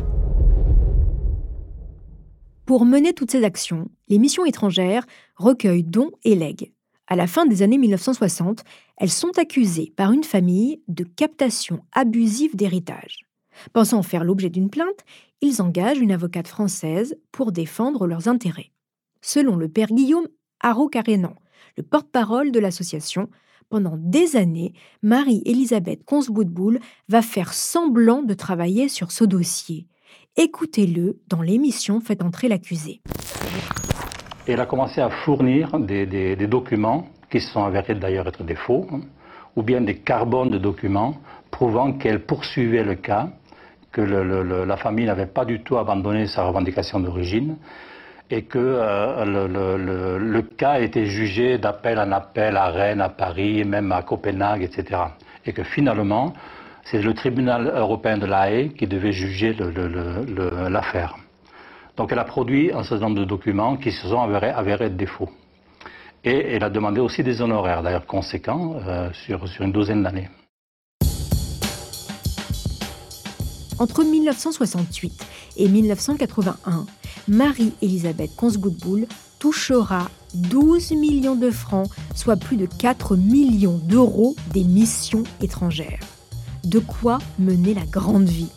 [2.67, 6.73] Pour mener toutes ces actions, les missions étrangères recueillent dons et legs.
[7.09, 8.63] À la fin des années 1960,
[8.99, 13.27] elles sont accusées par une famille de captation abusive d'héritage.
[13.73, 15.05] Pensant faire l'objet d'une plainte,
[15.41, 18.71] ils engagent une avocate française pour défendre leurs intérêts.
[19.23, 20.29] Selon le père Guillaume
[20.61, 21.35] Haro-Carénan,
[21.77, 23.29] le porte-parole de l'association,
[23.71, 29.87] pendant des années, Marie-Elisabeth Consboudboul va faire semblant de travailler sur ce dossier.
[30.37, 33.01] Écoutez-le dans l'émission Faites entrer l'accusé.
[34.47, 38.87] Elle a commencé à fournir des, documents qui se sont avérés d'ailleurs être des faux,
[38.93, 39.01] hein,
[39.57, 41.15] ou bien des carbones de documents
[41.51, 43.31] prouvant qu'elle poursuivait le cas,
[43.93, 47.57] que la famille n'avait pas du tout abandonné sa revendication d'origine,
[48.31, 53.91] et que euh, le, cas était jugé d'appel en appel à Rennes, à Paris, même
[53.91, 55.01] à Copenhague, etc.
[55.45, 56.33] Et que finalement,
[56.85, 59.57] c'est le tribunal européen de la Haye qui devait juger
[60.69, 61.17] l'affaire.
[61.97, 65.31] Donc elle a produit un certain nombre de documents qui se sont avérés, défauts.
[66.23, 70.29] Et elle a demandé aussi des honoraires, d'ailleurs conséquents, euh, sur une douzaine d'années.
[73.79, 76.85] Entre 1968 et 1981,
[77.29, 79.07] Marie-Elisabeth Consgoodbull
[79.39, 86.01] touchera 12 millions de francs, soit plus de 4 millions d'euros des missions étrangères
[86.65, 88.49] de quoi mener la grande vie.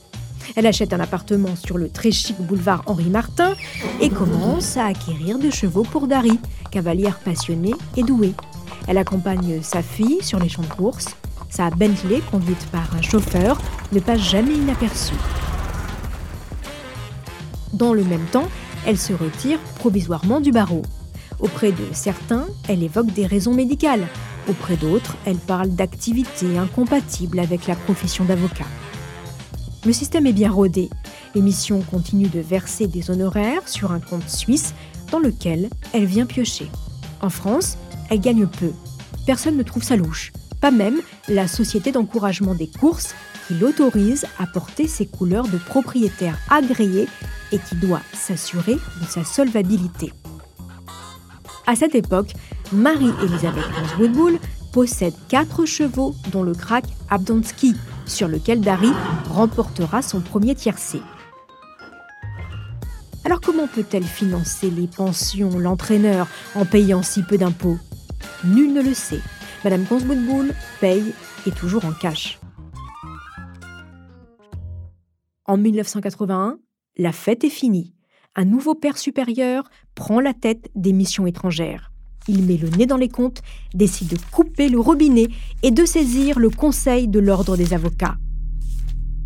[0.56, 3.54] Elle achète un appartement sur le très chic boulevard Henri Martin
[4.02, 8.34] et commence à acquérir des chevaux pour Dari, cavalière passionnée et douée.
[8.88, 11.08] Elle accompagne sa fille sur les champs de course.
[11.50, 13.62] Sa Bentley, conduite par un chauffeur,
[13.94, 15.14] ne passe jamais inaperçue.
[17.74, 18.48] Dans le même temps,
[18.86, 20.84] elle se retire provisoirement du barreau.
[21.40, 24.08] Auprès de certains, elle évoque des raisons médicales,
[24.50, 28.66] Auprès d'autres, elle parle d'activités incompatibles avec la profession d'avocat.
[29.86, 30.90] Le système est bien rodé.
[31.34, 34.74] L'émission continue de verser des honoraires sur un compte suisse
[35.12, 36.70] dans lequel elle vient piocher.
[37.22, 37.78] En France,
[38.10, 38.72] elle gagne peu.
[39.26, 40.34] Personne ne trouve sa louche.
[40.60, 43.16] Pas même la société d'encouragement des courses
[43.48, 47.08] qui l'autorise à porter ses couleurs de propriétaire agréé
[47.52, 50.14] et qui doit s'assurer de sa solvabilité.
[51.66, 52.34] À cette époque,
[52.72, 53.64] Marie-Elisabeth
[54.00, 54.40] Woodbull
[54.72, 57.76] possède quatre chevaux, dont le crack Abdonsky,
[58.06, 58.92] sur lequel Dari
[59.30, 61.02] remportera son premier tiercé.
[63.24, 67.78] Alors comment peut-elle financer les pensions, l'entraîneur, en payant si peu d'impôts?
[68.44, 69.22] Nul ne le sait.
[69.64, 71.14] Madame Conswoodbull paye
[71.46, 72.40] et toujours en cash.
[75.46, 76.60] En 1981,
[76.98, 77.94] la fête est finie
[78.36, 81.92] un nouveau père supérieur prend la tête des missions étrangères.
[82.28, 83.42] Il met le nez dans les comptes,
[83.74, 85.28] décide de couper le robinet
[85.62, 88.16] et de saisir le Conseil de l'Ordre des avocats.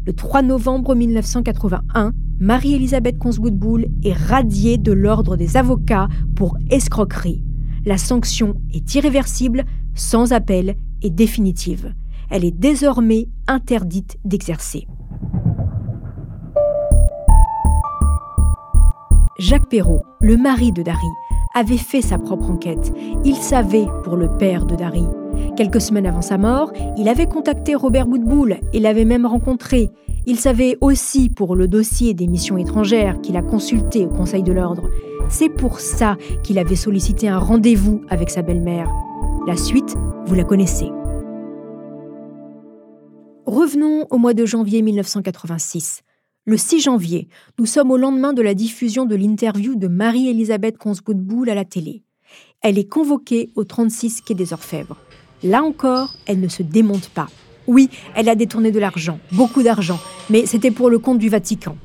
[0.05, 7.43] Le 3 novembre 1981, Marie-Elisabeth Conswoodbull est radiée de l'Ordre des avocats pour escroquerie.
[7.85, 9.63] La sanction est irréversible,
[9.95, 11.93] sans appel et définitive.
[12.29, 14.87] Elle est désormais interdite d'exercer.
[19.39, 20.97] Jacques Perrault, le mari de Dari,
[21.53, 22.91] avait fait sa propre enquête.
[23.23, 25.05] Il savait pour le père de Dari.
[25.55, 29.91] Quelques semaines avant sa mort, il avait contacté Robert Boutboul et l'avait même rencontré.
[30.25, 34.53] Il savait aussi pour le dossier des missions étrangères qu'il a consulté au Conseil de
[34.53, 34.89] l'Ordre.
[35.29, 38.89] C'est pour ça qu'il avait sollicité un rendez-vous avec sa belle-mère.
[39.45, 39.95] La suite,
[40.25, 40.89] vous la connaissez.
[43.45, 46.01] Revenons au mois de janvier 1986.
[46.49, 47.27] Le 6 janvier,
[47.59, 52.03] nous sommes au lendemain de la diffusion de l'interview de Marie-Elisabeth Consbout-Boule à la télé.
[52.61, 54.95] Elle est convoquée au 36 quai des Orfèvres.
[55.43, 57.27] Là encore, elle ne se démonte pas.
[57.67, 61.75] Oui, elle a détourné de l'argent, beaucoup d'argent, mais c'était pour le compte du Vatican.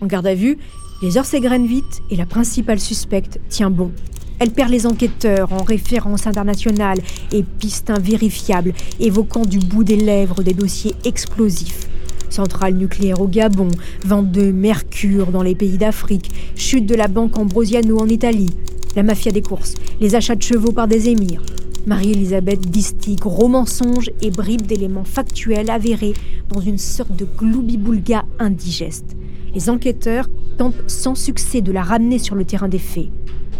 [0.00, 0.56] En garde à vue,
[1.02, 3.92] les heures s'égrènent vite et la principale suspecte tient bon.
[4.38, 10.42] Elle perd les enquêteurs en référence internationale et pistes invérifiables, évoquant du bout des lèvres
[10.42, 11.90] des dossiers explosifs
[12.30, 13.68] centrale nucléaire au Gabon,
[14.04, 18.50] vente de mercure dans les pays d'Afrique, chute de la banque Ambrosiano en Italie,
[18.96, 21.42] la mafia des courses, les achats de chevaux par des émirs.
[21.86, 26.14] Marie-Elisabeth distille gros mensonges et bribes d'éléments factuels avérés
[26.48, 29.17] dans une sorte de gloubi-boulga indigeste.
[29.58, 33.08] Les enquêteurs tentent sans succès de la ramener sur le terrain des faits.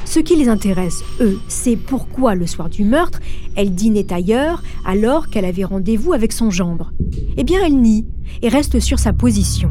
[0.05, 3.19] Ce qui les intéresse, eux, c'est pourquoi le soir du meurtre,
[3.57, 6.93] elle dînait ailleurs alors qu'elle avait rendez-vous avec son gendre.
[7.37, 8.07] Eh bien, elle nie
[8.43, 9.71] et reste sur sa position.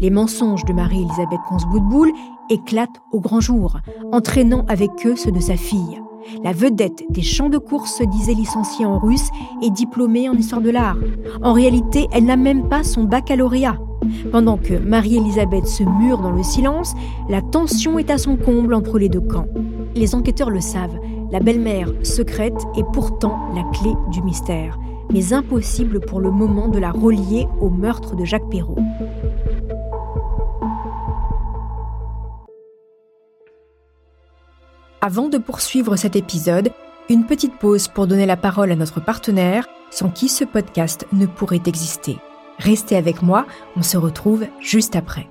[0.00, 2.12] Les mensonges de Marie-Elisabeth Consboudboul
[2.50, 3.78] éclatent au grand jour,
[4.12, 6.02] entraînant avec eux ceux de sa fille.
[6.42, 9.28] La vedette des champs de course se disait licenciée en russe
[9.62, 10.96] et diplômée en histoire de l'art.
[11.42, 13.78] En réalité, elle n'a même pas son baccalauréat.
[14.30, 16.94] Pendant que Marie-Elisabeth se mure dans le silence,
[17.28, 19.46] la tension est à son comble entre les deux camps.
[19.94, 20.98] Les enquêteurs le savent,
[21.30, 24.78] la belle-mère secrète est pourtant la clé du mystère,
[25.12, 28.78] mais impossible pour le moment de la relier au meurtre de Jacques Perrault.
[35.04, 36.70] Avant de poursuivre cet épisode,
[37.10, 41.26] une petite pause pour donner la parole à notre partenaire, sans qui ce podcast ne
[41.26, 42.18] pourrait exister.
[42.60, 45.28] Restez avec moi, on se retrouve juste après.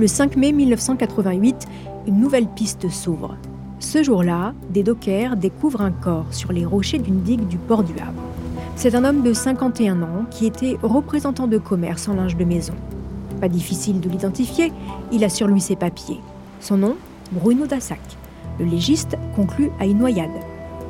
[0.00, 1.68] Le 5 mai 1988,
[2.08, 3.36] une nouvelle piste s'ouvre.
[3.78, 7.92] Ce jour-là, des dockers découvrent un corps sur les rochers d'une digue du port du
[8.00, 8.37] Havre.
[8.78, 12.74] C'est un homme de 51 ans qui était représentant de commerce en linge de maison.
[13.40, 14.72] Pas difficile de l'identifier,
[15.10, 16.20] il a sur lui ses papiers.
[16.60, 16.94] Son nom,
[17.32, 17.98] Bruno Dassac.
[18.60, 20.30] Le légiste conclut à une noyade.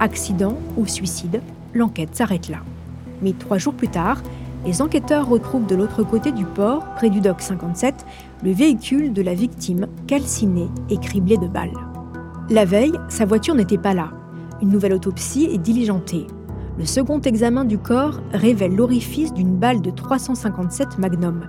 [0.01, 1.41] Accident ou suicide,
[1.73, 2.59] l'enquête s'arrête là.
[3.23, 4.21] Mais trois jours plus tard,
[4.67, 8.05] les enquêteurs retrouvent de l'autre côté du port, près du dock 57,
[8.45, 11.73] le véhicule de la victime calciné et criblé de balles.
[12.51, 14.11] La veille, sa voiture n'était pas là.
[14.61, 16.27] Une nouvelle autopsie est diligentée.
[16.79, 21.49] Le second examen du corps révèle l'orifice d'une balle de 357 Magnum.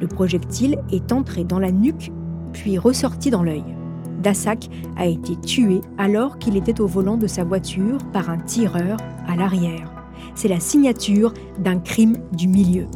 [0.00, 2.10] Le projectile est entré dans la nuque,
[2.54, 3.64] puis ressorti dans l'œil.
[4.22, 8.96] Dassac a été tué alors qu'il était au volant de sa voiture par un tireur
[9.26, 9.92] à l'arrière.
[10.34, 12.86] C'est la signature d'un crime du milieu.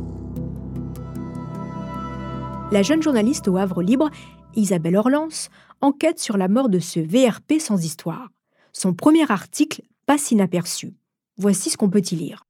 [2.70, 4.08] La jeune journaliste au Havre Libre,
[4.54, 5.50] Isabelle Orlance,
[5.82, 8.30] enquête sur la mort de ce VRP sans histoire.
[8.72, 10.94] Son premier article passe inaperçu.
[11.38, 12.44] Voici ce qu'on peut y lire.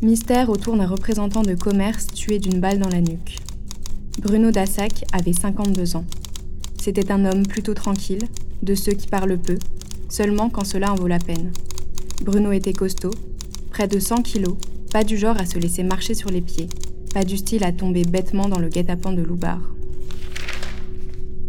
[0.00, 3.38] Mystère autour d'un représentant de commerce tué d'une balle dans la nuque.
[4.20, 6.04] Bruno Dassac avait 52 ans.
[6.80, 8.22] C'était un homme plutôt tranquille,
[8.62, 9.58] de ceux qui parlent peu,
[10.08, 11.52] seulement quand cela en vaut la peine.
[12.22, 13.10] Bruno était costaud,
[13.70, 14.56] près de 100 kilos,
[14.92, 16.68] pas du genre à se laisser marcher sur les pieds,
[17.12, 19.60] pas du style à tomber bêtement dans le guet-apens de Loubar.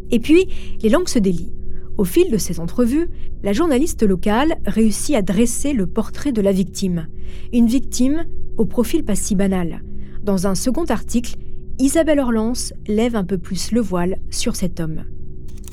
[0.09, 0.47] Et puis,
[0.81, 1.53] les langues se délient.
[1.97, 3.07] Au fil de ces entrevues,
[3.43, 7.07] la journaliste locale réussit à dresser le portrait de la victime.
[7.53, 8.25] Une victime
[8.57, 9.83] au profil pas si banal.
[10.23, 11.35] Dans un second article,
[11.77, 15.03] Isabelle Orlance lève un peu plus le voile sur cet homme.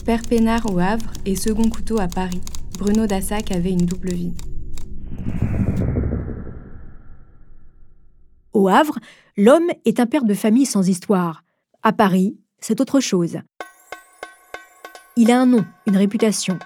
[0.04, 2.40] Père Pénard au Havre et second couteau à Paris.
[2.78, 4.34] Bruno Dassac avait une double vie.
[8.52, 8.98] Au Havre,
[9.36, 11.44] l'homme est un père de famille sans histoire.
[11.82, 13.38] À Paris, c'est autre chose.
[15.16, 16.58] Il a un nom, une réputation.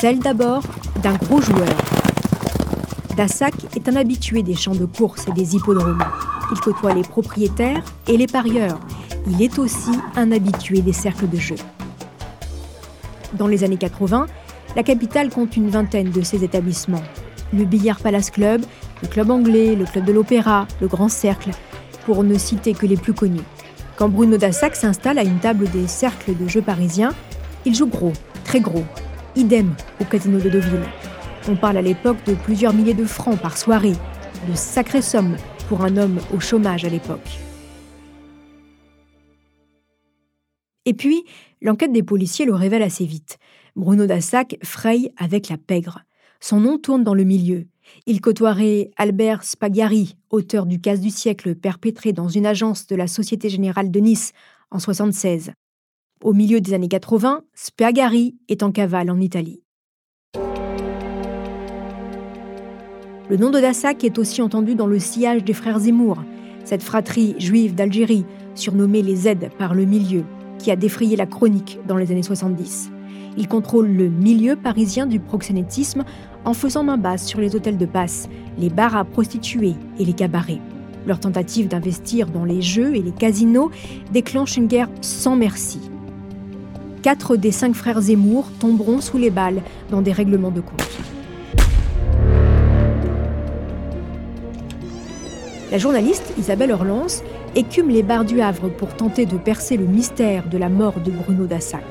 [0.00, 0.62] Celle d'abord
[1.02, 1.74] d'un gros joueur.
[3.16, 6.04] Dassac est un habitué des champs de course et des hippodromes.
[6.52, 8.78] Il côtoie les propriétaires et les parieurs.
[9.26, 11.56] Il est aussi un habitué des cercles de jeu.
[13.32, 14.28] Dans les années 80,
[14.76, 17.02] la capitale compte une vingtaine de ces établissements.
[17.52, 18.62] Le Billard Palace Club,
[19.02, 21.50] le Club Anglais, le Club de l'Opéra, le Grand Cercle,
[22.06, 23.42] pour ne citer que les plus connus.
[23.96, 27.14] Quand Bruno Dassac s'installe à une table des cercles de jeux parisiens,
[27.64, 28.12] il joue gros,
[28.44, 28.84] très gros.
[29.38, 30.84] Idem au casino de Deauville.
[31.48, 33.94] On parle à l'époque de plusieurs milliers de francs par soirée,
[34.50, 35.36] de sacrées sommes
[35.68, 37.38] pour un homme au chômage à l'époque.
[40.86, 41.22] Et puis,
[41.62, 43.38] l'enquête des policiers le révèle assez vite.
[43.76, 46.00] Bruno Dassac fraye avec la pègre.
[46.40, 47.66] Son nom tourne dans le milieu.
[48.06, 53.06] Il côtoierait Albert Spagari, auteur du casse du siècle perpétré dans une agence de la
[53.06, 54.32] Société Générale de Nice
[54.72, 55.52] en 76.
[56.20, 59.62] Au milieu des années 80, Spagari est en cavale en Italie.
[63.30, 66.24] Le nom de Dassac est aussi entendu dans le sillage des frères Zemmour,
[66.64, 68.24] cette fratrie juive d'Algérie,
[68.56, 70.24] surnommée les aides par le milieu,
[70.58, 72.90] qui a défrayé la chronique dans les années 70.
[73.36, 76.04] Il contrôle le milieu parisien du proxénétisme
[76.44, 78.28] en faisant main basse sur les hôtels de passe,
[78.58, 80.60] les bars à prostituées et les cabarets.
[81.06, 83.70] Leur tentative d'investir dans les jeux et les casinos
[84.12, 85.78] déclenche une guerre sans merci.
[87.02, 90.98] Quatre des cinq frères Zemmour tomberont sous les balles dans des règlements de compte.
[95.70, 97.22] La journaliste Isabelle Orlance
[97.54, 101.12] écume les bars du Havre pour tenter de percer le mystère de la mort de
[101.12, 101.84] Bruno Dassac.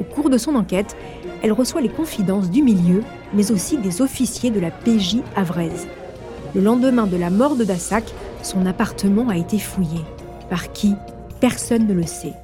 [0.00, 0.96] Au cours de son enquête,
[1.42, 3.02] elle reçoit les confidences du milieu,
[3.34, 5.88] mais aussi des officiers de la PJ havraise.
[6.54, 8.04] Le lendemain de la mort de Dassac,
[8.42, 10.00] son appartement a été fouillé.
[10.48, 10.94] Par qui?
[11.40, 12.34] Personne ne le sait.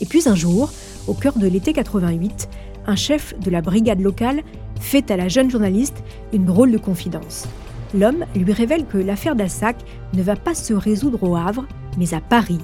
[0.00, 0.70] Et puis un jour,
[1.06, 2.48] au cœur de l'été 88,
[2.86, 4.42] un chef de la brigade locale
[4.80, 7.46] fait à la jeune journaliste une drôle de confidence.
[7.94, 9.76] L'homme lui révèle que l'affaire Dassac
[10.14, 11.66] ne va pas se résoudre au Havre,
[11.98, 12.58] mais à Paris.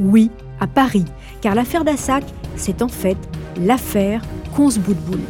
[0.00, 1.04] Oui, à Paris,
[1.40, 2.24] car l'affaire Dassac,
[2.56, 3.18] c'est en fait
[3.60, 4.22] l'affaire
[4.56, 5.20] Consboudboul.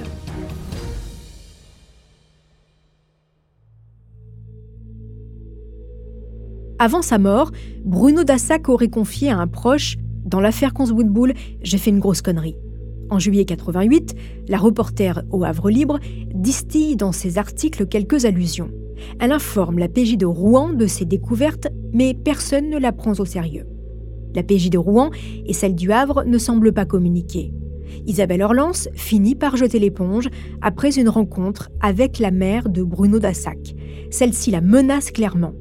[6.78, 7.50] Avant sa mort,
[7.84, 9.96] Bruno Dassac aurait confié à un proche
[10.28, 12.56] Dans l'affaire Consboudboul, j'ai fait une grosse connerie.
[13.08, 14.14] En juillet 88,
[14.48, 15.98] la reporter au Havre Libre
[16.34, 18.70] distille dans ses articles quelques allusions.
[19.20, 23.24] Elle informe la PJ de Rouen de ses découvertes, mais personne ne la prend au
[23.24, 23.66] sérieux.
[24.34, 25.10] La PJ de Rouen
[25.46, 27.54] et celle du Havre ne semblent pas communiquer.
[28.06, 30.28] Isabelle Orlance finit par jeter l'éponge
[30.60, 33.74] après une rencontre avec la mère de Bruno Dassac.
[34.10, 35.54] Celle-ci la menace clairement.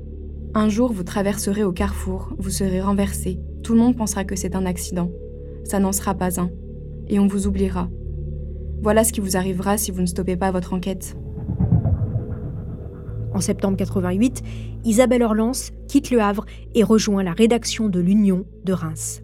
[0.59, 3.39] Un jour, vous traverserez au carrefour, vous serez renversé.
[3.61, 5.11] Tout le monde pensera que c'est un accident.
[5.63, 6.49] Ça n'en sera pas un.
[7.07, 7.89] Et on vous oubliera.
[8.81, 11.15] Voilà ce qui vous arrivera si vous ne stoppez pas votre enquête.
[13.35, 14.41] En septembre 88,
[14.83, 19.21] Isabelle Orlance quitte Le Havre et rejoint la rédaction de l'Union de Reims.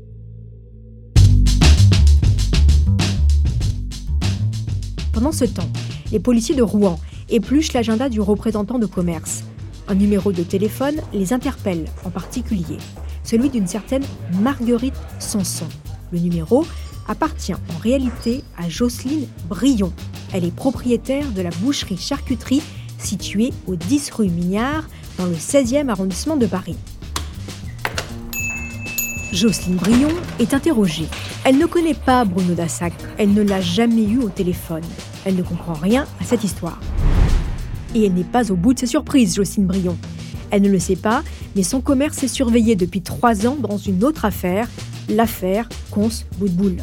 [5.11, 5.71] Pendant ce temps,
[6.11, 9.45] les policiers de Rouen épluchent l'agenda du représentant de commerce.
[9.87, 12.77] Un numéro de téléphone les interpelle, en particulier
[13.23, 14.03] celui d'une certaine
[14.41, 15.67] Marguerite Sanson.
[16.11, 16.65] Le numéro
[17.07, 19.91] appartient en réalité à Jocelyne Brion.
[20.33, 22.61] Elle est propriétaire de la boucherie-charcuterie
[22.97, 26.77] située au 10 rue Mignard, dans le 16e arrondissement de Paris.
[29.33, 31.07] Jocelyne Brion est interrogée.
[31.43, 34.83] Elle ne connaît pas Bruno Dassac, elle ne l'a jamais eu au téléphone.
[35.25, 36.79] Elle ne comprend rien à cette histoire.
[37.95, 39.97] Et elle n'est pas au bout de ses surprises, Jocelyne Brion.
[40.51, 41.23] Elle ne le sait pas,
[41.56, 44.67] mais son commerce est surveillé depuis trois ans dans une autre affaire,
[45.10, 46.77] l'affaire Cons Boudboul.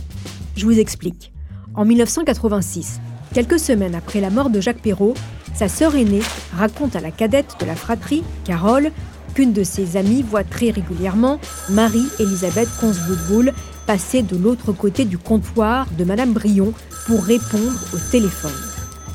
[0.56, 1.32] Je vous explique.
[1.74, 3.00] En 1986,
[3.32, 5.14] quelques semaines après la mort de Jacques Perrault,
[5.54, 6.22] sa sœur aînée
[6.56, 8.90] raconte à la cadette de la fratrie, Carole,
[9.34, 13.52] qu'une de ses amies voit très régulièrement Marie-Elisabeth Consboudboul
[13.86, 16.72] passer de l'autre côté du comptoir de Madame Brion
[17.06, 18.50] pour répondre au téléphone.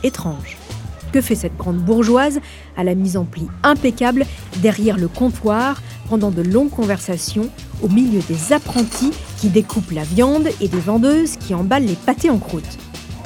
[0.03, 0.54] Étrange.
[1.15, 2.41] Que fait cette grande bourgeoise
[2.75, 4.25] à la mise en pli impeccable
[4.57, 7.49] derrière le comptoir pendant de longues conversations
[7.81, 12.29] au milieu des apprentis qui découpent la viande et des vendeuses qui emballent les pâtés
[12.29, 12.77] en croûte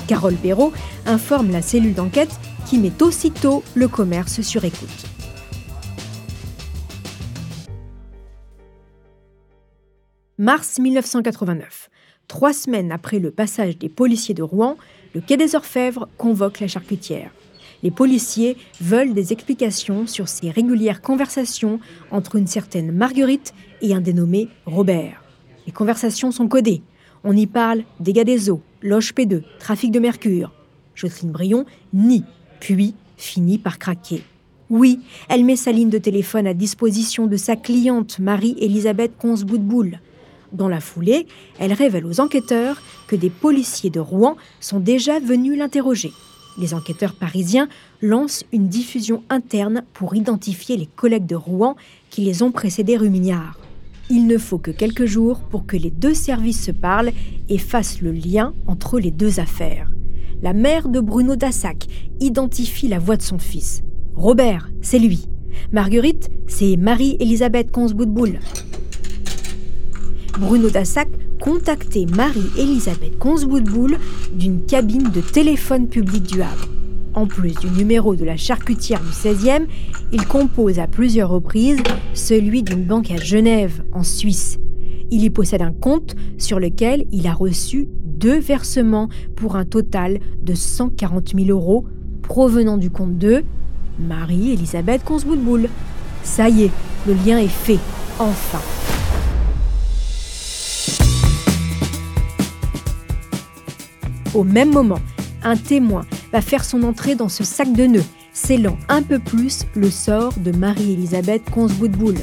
[0.05, 0.71] Carole Perrault
[1.07, 2.29] informe la cellule d'enquête
[2.67, 5.07] qui met aussitôt le commerce sur écoute.
[10.37, 11.89] Mars 1989.
[12.27, 14.77] Trois semaines après le passage des policiers de Rouen,
[15.15, 17.31] le Quai des Orfèvres convoque la charcutière.
[17.83, 21.79] Les policiers veulent des explications sur ces régulières conversations
[22.11, 25.23] entre une certaine Marguerite et un dénommé Robert.
[25.65, 26.81] Les conversations sont codées.
[27.23, 30.51] On y parle dégâts des eaux, loge P2, trafic de mercure.
[30.95, 32.23] Jocelyne Brion nie
[32.59, 34.23] puis finit par craquer.
[34.69, 34.99] Oui,
[35.29, 39.99] elle met sa ligne de téléphone à disposition de sa cliente Marie-Elisabeth Consboudboul.
[40.51, 41.27] Dans la foulée,
[41.59, 46.11] elle révèle aux enquêteurs que des policiers de Rouen sont déjà venus l'interroger.
[46.57, 47.69] Les enquêteurs parisiens
[48.01, 51.75] lancent une diffusion interne pour identifier les collègues de Rouen
[52.09, 53.59] qui les ont précédés rue Mignard.
[54.09, 57.11] Il ne faut que quelques jours pour que les deux services se parlent
[57.47, 59.91] et fassent le lien entre les deux affaires.
[60.41, 61.85] La mère de Bruno Dassac
[62.19, 63.83] identifie la voix de son fils.
[64.15, 65.27] Robert, c'est lui.
[65.71, 68.39] Marguerite, c'est Marie-Elisabeth Consboudboul.
[70.39, 71.09] Bruno Dassac
[71.41, 73.97] contactait Marie-Elisabeth Consboudboul
[74.31, 76.69] d'une cabine de téléphone public du Havre.
[77.13, 79.65] En plus du numéro de la charcutière du 16e,
[80.13, 81.81] il compose à plusieurs reprises
[82.13, 84.59] celui d'une banque à Genève, en Suisse.
[85.11, 90.19] Il y possède un compte sur lequel il a reçu deux versements pour un total
[90.41, 91.85] de 140 000 euros
[92.21, 93.43] provenant du compte de
[93.99, 95.67] Marie-Elisabeth Consboudboul.
[96.23, 96.71] Ça y est,
[97.07, 97.79] le lien est fait,
[98.19, 98.61] enfin.
[104.35, 104.99] Au même moment,
[105.43, 109.65] un témoin va faire son entrée dans ce sac de nœuds, scellant un peu plus
[109.75, 112.15] le sort de Marie-Elisabeth Consboudboul.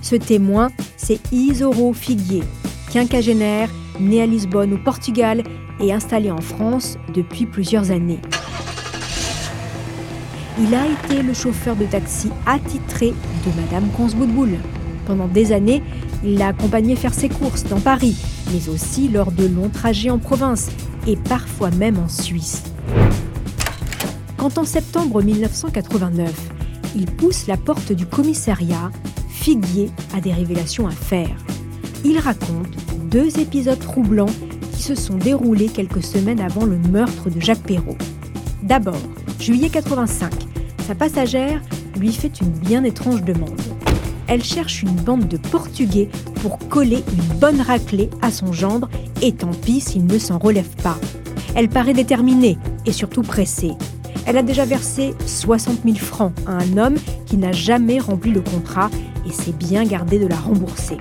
[0.00, 2.42] Ce témoin, c'est Isoro Figuier,
[2.90, 3.68] quinquagénaire,
[4.00, 5.42] né à Lisbonne au Portugal
[5.78, 8.20] et installé en France depuis plusieurs années.
[10.58, 14.58] Il a été le chauffeur de taxi attitré de Madame Consboudboul.
[15.06, 15.82] Pendant des années,
[16.24, 18.16] il l'a accompagné faire ses courses dans Paris,
[18.52, 20.70] mais aussi lors de longs trajets en province
[21.06, 22.62] et parfois même en Suisse.
[24.36, 26.32] Quand en septembre 1989,
[26.96, 28.90] il pousse la porte du commissariat,
[29.28, 31.36] Figuier a des révélations à faire.
[32.04, 32.76] Il raconte
[33.10, 34.26] deux épisodes troublants
[34.72, 37.98] qui se sont déroulés quelques semaines avant le meurtre de Jacques Perrault.
[38.62, 39.02] D'abord,
[39.40, 40.32] juillet 85,
[40.86, 41.60] sa passagère
[41.98, 43.60] lui fait une bien étrange demande.
[44.28, 46.08] Elle cherche une bande de Portugais
[46.42, 48.88] pour coller une bonne raclée à son gendre
[49.22, 50.98] et tant pis s'il ne s'en relève pas.
[51.54, 53.72] Elle paraît déterminée et surtout pressée.
[54.26, 56.96] Elle a déjà versé 60 000 francs à un homme
[57.26, 58.90] qui n'a jamais rempli le contrat
[59.26, 60.96] et s'est bien gardé de la rembourser.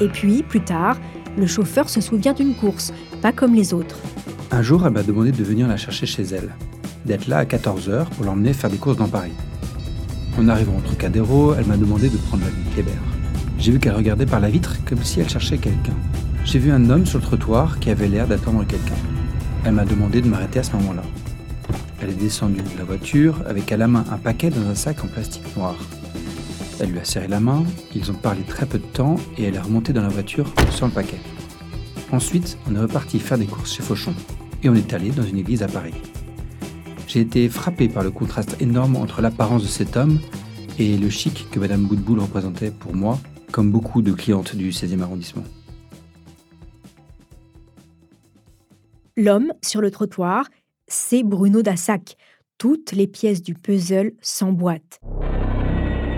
[0.00, 0.98] Et puis, plus tard,
[1.36, 2.92] le chauffeur se souvient d'une course,
[3.22, 3.96] pas comme les autres.
[4.50, 6.54] Un jour, elle m'a demandé de venir la chercher chez elle,
[7.04, 9.32] d'être là à 14h pour l'emmener faire des courses dans Paris.
[10.38, 13.13] En arrivant au Trocadéro, elle m'a demandé de prendre la ligne Kléber.
[13.64, 15.94] J'ai vu qu'elle regardait par la vitre comme si elle cherchait quelqu'un.
[16.44, 18.92] J'ai vu un homme sur le trottoir qui avait l'air d'attendre quelqu'un.
[19.64, 21.00] Elle m'a demandé de m'arrêter à ce moment-là.
[22.02, 25.02] Elle est descendue de la voiture avec à la main un paquet dans un sac
[25.02, 25.76] en plastique noir.
[26.78, 29.54] Elle lui a serré la main, ils ont parlé très peu de temps et elle
[29.54, 31.20] est remontée dans la voiture sans le paquet.
[32.12, 34.12] Ensuite, on est reparti faire des courses chez Fauchon
[34.62, 35.94] et on est allé dans une église à Paris.
[37.08, 40.18] J'ai été frappé par le contraste énorme entre l'apparence de cet homme
[40.78, 43.18] et le chic que Madame Boudboul représentait pour moi,
[43.54, 45.44] comme beaucoup de clientes du 16e arrondissement.
[49.16, 50.48] L'homme sur le trottoir,
[50.88, 52.16] c'est Bruno Dassac.
[52.58, 55.00] Toutes les pièces du puzzle s'emboîtent.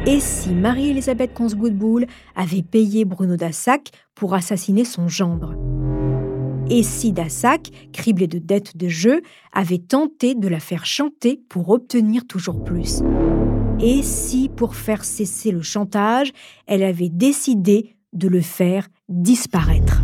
[0.06, 2.06] Et si Marie-Elisabeth Consboudboul
[2.36, 5.56] avait payé Bruno Dassac pour assassiner son gendre?
[6.70, 9.20] Et si Dassac, criblé de dettes de jeu,
[9.52, 13.02] avait tenté de la faire chanter pour obtenir toujours plus?
[13.80, 16.32] Et si, pour faire cesser le chantage,
[16.66, 20.02] elle avait décidé de le faire disparaître.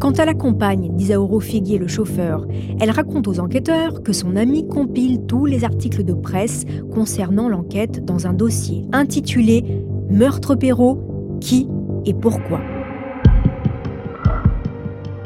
[0.00, 2.46] Quant à la compagne d'Isaoro Figuier, le chauffeur,
[2.78, 6.64] elle raconte aux enquêteurs que son ami compile tous les articles de presse
[6.94, 11.68] concernant l'enquête dans un dossier intitulé Meurtre Perrault, qui
[12.04, 12.60] et pourquoi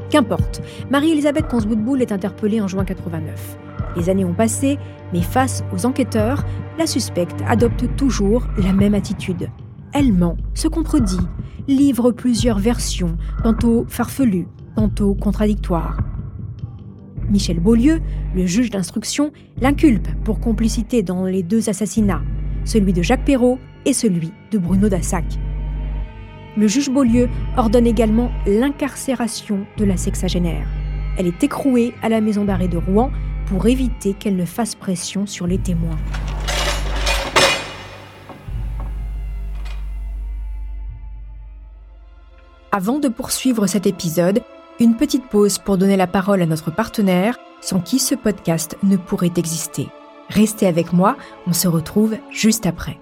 [0.08, 3.58] Qu'importe, Marie-Elisabeth Consboudboul est interpellée en juin 89.
[3.96, 4.78] Les années ont passé,
[5.12, 6.44] mais face aux enquêteurs,
[6.78, 9.50] la suspecte adopte toujours la même attitude.
[9.92, 11.20] Elle ment, se contredit,
[11.66, 15.98] livre plusieurs versions, tantôt farfelues, tantôt contradictoires.
[17.28, 18.00] Michel Beaulieu,
[18.34, 22.22] le juge d'instruction, l'inculpe pour complicité dans les deux assassinats,
[22.64, 25.24] celui de Jacques Perrault et celui de Bruno Dassac.
[26.56, 30.66] Le juge Beaulieu ordonne également l'incarcération de la sexagénaire.
[31.16, 33.10] Elle est écrouée à la maison d'arrêt de Rouen
[33.50, 35.98] pour éviter qu'elle ne fasse pression sur les témoins.
[42.70, 44.42] Avant de poursuivre cet épisode,
[44.78, 48.96] une petite pause pour donner la parole à notre partenaire, sans qui ce podcast ne
[48.96, 49.88] pourrait exister.
[50.28, 51.16] Restez avec moi,
[51.48, 53.00] on se retrouve juste après.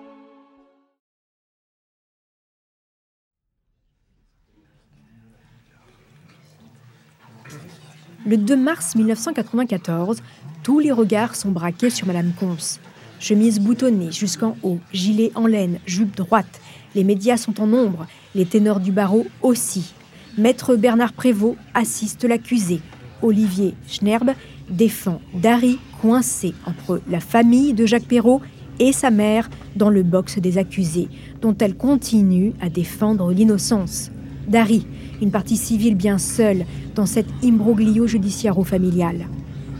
[8.29, 10.21] Le 2 mars 1994,
[10.63, 12.79] tous les regards sont braqués sur Madame Conce.
[13.21, 16.61] Chemise boutonnée jusqu'en haut, gilet en laine, jupe droite.
[16.95, 19.95] Les médias sont en nombre, les ténors du barreau aussi.
[20.37, 22.83] Maître Bernard Prévost assiste l'accusé.
[23.23, 24.33] Olivier Schnerb
[24.69, 28.43] défend Dari coincée entre la famille de Jacques Perrault
[28.79, 31.09] et sa mère dans le box des accusés,
[31.41, 34.11] dont elle continue à défendre l'innocence.
[34.49, 34.87] Dari,
[35.23, 36.65] une partie civile bien seule
[36.99, 39.29] dans cet imbroglio judiciairo-familial.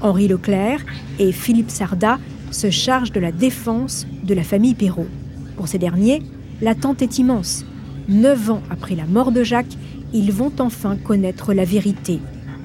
[0.03, 0.87] Henri Leclerc
[1.19, 2.21] et Philippe Sarda
[2.53, 5.09] se chargent de la défense de la famille Perrault.
[5.57, 6.23] Pour ces derniers,
[6.63, 7.67] l'attente est immense.
[8.09, 9.77] Neuf ans après la mort de Jacques,
[10.13, 12.21] ils vont enfin connaître la vérité.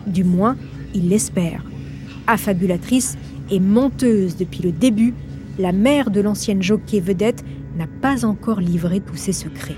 [0.06, 0.56] Du moins,
[0.93, 1.66] ils l'espèrent.
[2.28, 3.18] Affabulatrice
[3.49, 5.16] et menteuse depuis le début,
[5.58, 7.43] la mère de l'ancienne jockey vedette
[7.76, 9.74] n'a pas encore livré tous ses secrets.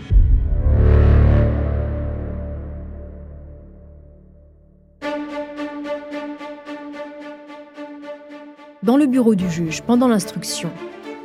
[8.85, 10.69] Dans le bureau du juge, pendant l'instruction,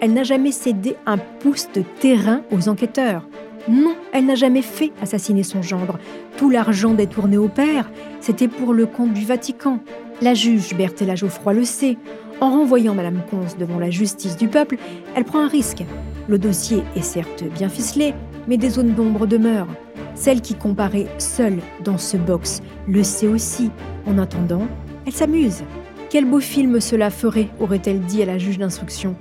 [0.00, 3.28] elle n'a jamais cédé un pouce de terrain aux enquêteurs.
[3.68, 5.98] Non, elle n'a jamais fait assassiner son gendre.
[6.38, 7.90] Tout l'argent détourné au père,
[8.22, 9.80] c'était pour le compte du Vatican.
[10.22, 11.98] La juge Berthella Geoffroy le sait.
[12.40, 14.78] En renvoyant Madame Conce devant la justice du peuple,
[15.14, 15.84] elle prend un risque.
[16.28, 18.14] Le dossier est certes bien ficelé,
[18.48, 19.68] mais des zones d'ombre demeurent.
[20.14, 23.70] Celle qui comparaît seule dans ce box le sait aussi.
[24.06, 24.66] En attendant,
[25.06, 25.62] elle s'amuse.
[26.10, 29.14] Quel beau film cela ferait, aurait-elle dit à la juge d'instruction.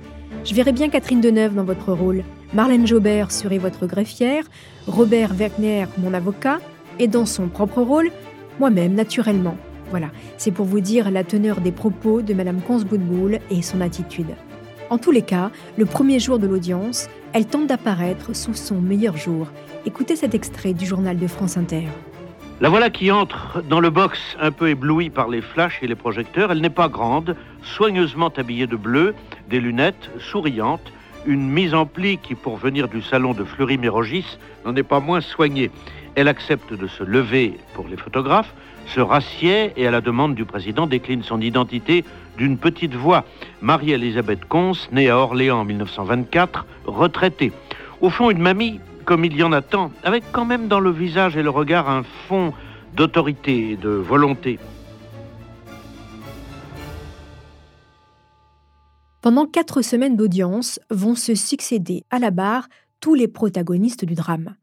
[0.44, 2.24] Je verrais bien Catherine Deneuve dans votre rôle.
[2.52, 4.42] Marlène Jobert serait votre greffière,
[4.88, 6.58] Robert Wagner mon avocat,
[6.98, 8.10] et dans son propre rôle,
[8.58, 9.56] moi-même naturellement.
[9.90, 14.34] Voilà, c'est pour vous dire la teneur des propos de Madame Consboudboul et son attitude.
[14.90, 19.16] En tous les cas, le premier jour de l'audience, elle tente d'apparaître sous son meilleur
[19.16, 19.46] jour.
[19.86, 21.84] Écoutez cet extrait du journal de France Inter.
[22.60, 25.94] La voilà qui entre dans le box un peu éblouie par les flashs et les
[25.94, 26.52] projecteurs.
[26.52, 29.14] Elle n'est pas grande, soigneusement habillée de bleu,
[29.48, 30.92] des lunettes, souriante,
[31.24, 34.36] une mise en pli qui, pour venir du salon de Fleury-Mérogis,
[34.66, 35.70] n'en est pas moins soignée.
[36.16, 38.52] Elle accepte de se lever pour les photographes,
[38.88, 42.04] se rassied et, à la demande du président, décline son identité
[42.36, 43.24] d'une petite voix.
[43.62, 47.52] Marie-Elisabeth Cons, née à Orléans en 1924, retraitée.
[48.02, 48.80] Au fond, une mamie
[49.10, 51.90] comme il y en a tant, avec quand même dans le visage et le regard
[51.90, 52.52] un fond
[52.94, 54.60] d'autorité et de volonté.
[59.20, 62.68] Pendant quatre semaines d'audience vont se succéder à la barre
[63.00, 64.54] tous les protagonistes du drame.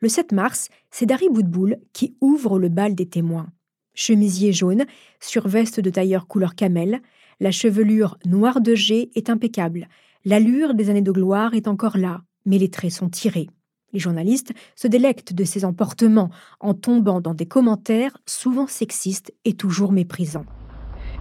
[0.00, 3.48] Le 7 mars, c'est Dari Boudboul qui ouvre le bal des témoins.
[3.94, 4.84] Chemisier jaune,
[5.18, 7.02] surveste de tailleur couleur camel,
[7.40, 9.88] la chevelure noire de jet est impeccable.
[10.24, 13.48] L'allure des années de gloire est encore là, mais les traits sont tirés.
[13.92, 16.30] Les journalistes se délectent de ses emportements
[16.60, 20.46] en tombant dans des commentaires souvent sexistes et toujours méprisants.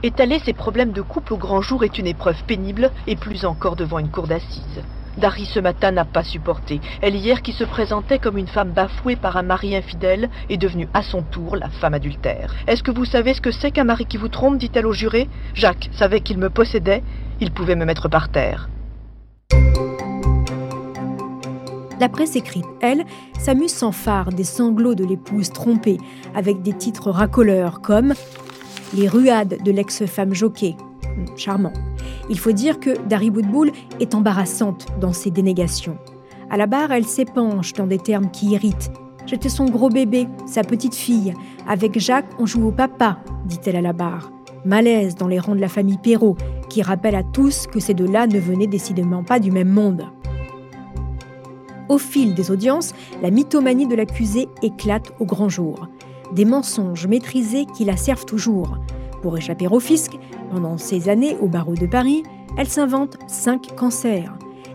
[0.03, 3.75] Étaler ses problèmes de couple au grand jour est une épreuve pénible et plus encore
[3.75, 4.83] devant une cour d'assises.
[5.17, 6.81] Dari ce matin n'a pas supporté.
[7.01, 10.89] Elle hier qui se présentait comme une femme bafouée par un mari infidèle est devenue
[10.93, 12.53] à son tour la femme adultère.
[12.67, 15.29] Est-ce que vous savez ce que c'est qu'un mari qui vous trompe dit-elle au juré?
[15.53, 17.03] Jacques savait qu'il me possédait,
[17.39, 18.69] il pouvait me mettre par terre.
[21.99, 23.05] La presse écrite, elle,
[23.39, 25.97] s'amuse sans phare des sanglots de l'épouse trompée,
[26.33, 28.13] avec des titres racoleurs comme
[28.93, 30.75] Les ruades de l'ex-femme jockey.
[31.15, 31.73] Hmm, charmant.
[32.29, 35.97] Il faut dire que Dari Boudboul est embarrassante dans ses dénégations.
[36.49, 38.91] À la barre, elle s'épanche dans des termes qui irritent.
[39.25, 41.33] J'étais son gros bébé, sa petite fille.
[41.67, 44.31] Avec Jacques, on joue au papa, dit-elle à la barre.
[44.65, 46.37] Malaise dans les rangs de la famille Perrault,
[46.69, 50.03] qui rappelle à tous que ces deux-là ne venaient décidément pas du même monde.
[51.87, 55.87] Au fil des audiences, la mythomanie de l'accusé éclate au grand jour.
[56.33, 58.77] Des mensonges maîtrisés qui la servent toujours.
[59.21, 60.13] Pour échapper au fisc,
[60.51, 62.23] pendant ces années au barreau de Paris,
[62.57, 64.33] elle s'invente cinq cancers.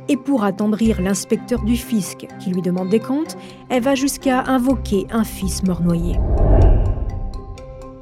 [0.08, 3.36] Et pour attendrir l'inspecteur du fisc qui lui demande des comptes,
[3.68, 6.16] elle va jusqu'à invoquer un fils mort-noyé.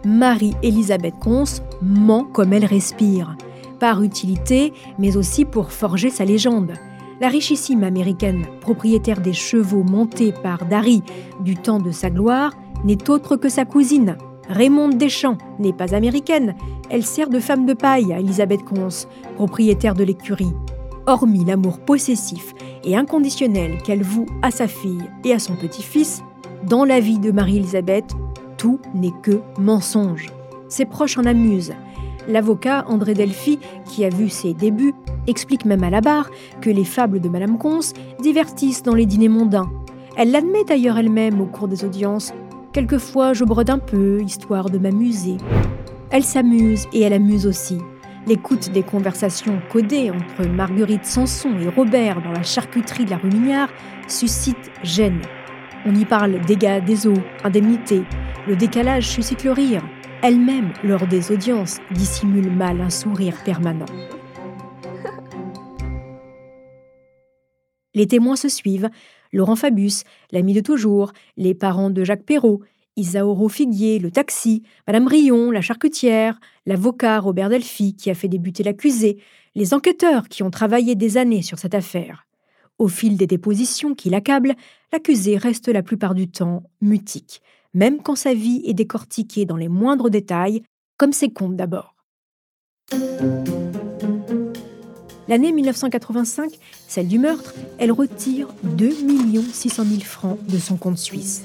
[0.04, 3.36] Marie-Elisabeth Cons ment comme elle respire,
[3.78, 6.72] par utilité, mais aussi pour forger sa légende.
[7.20, 11.02] La richissime américaine, propriétaire des chevaux montés par Dari
[11.40, 12.52] du temps de sa gloire,
[12.84, 14.16] n'est autre que sa cousine.
[14.48, 16.54] Raymonde Deschamps n'est pas américaine,
[16.90, 20.54] elle sert de femme de paille à Elisabeth Cons, propriétaire de l'écurie.
[21.06, 22.54] Hormis l'amour possessif
[22.84, 26.22] et inconditionnel qu'elle voue à sa fille et à son petit-fils,
[26.68, 28.14] dans la vie de Marie-Elisabeth,
[28.58, 30.26] tout n'est que mensonge.
[30.68, 31.74] Ses proches en amusent.
[32.28, 34.94] L'avocat André Delphi, qui a vu ses débuts,
[35.26, 39.30] explique même à la barre que les fables de Madame Cons divertissent dans les dîners
[39.30, 39.70] mondains.
[40.16, 42.34] Elle l'admet d'ailleurs elle-même au cours des audiences.
[42.74, 45.38] Quelquefois, je brode un peu, histoire de m'amuser.
[46.10, 47.78] Elle s'amuse et elle amuse aussi.
[48.26, 53.30] L'écoute des conversations codées entre Marguerite Sanson et Robert dans la charcuterie de la rue
[53.30, 53.70] Mignard
[54.06, 55.22] suscite gêne.
[55.86, 58.02] On y parle dégâts des eaux, indemnités.
[58.46, 59.82] Le décalage suscite le rire
[60.22, 63.86] elle-même lors des audiences dissimule mal un sourire permanent.
[67.94, 68.90] Les témoins se suivent,
[69.32, 72.62] Laurent Fabius, l'ami de toujours, les parents de Jacques Perrault,
[72.96, 78.62] Isauro Figuier, le taxi, Madame Rion, la charcutière, l'avocat Robert Delphi qui a fait débuter
[78.62, 79.18] l'accusé,
[79.54, 82.26] les enquêteurs qui ont travaillé des années sur cette affaire.
[82.78, 84.54] Au fil des dépositions qui l'accablent,
[84.92, 87.42] l'accusé reste la plupart du temps mutique
[87.78, 90.64] même quand sa vie est décortiquée dans les moindres détails,
[90.96, 91.94] comme ses comptes d'abord.
[95.28, 96.58] L'année 1985,
[96.88, 98.90] celle du meurtre, elle retire 2
[99.52, 101.44] 600 000 francs de son compte suisse.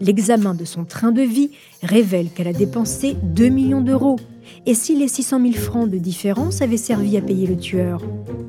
[0.00, 1.50] L'examen de son train de vie
[1.82, 4.16] révèle qu'elle a dépensé 2 millions d'euros.
[4.64, 8.00] Et si les 600 000 francs de différence avaient servi à payer le tueur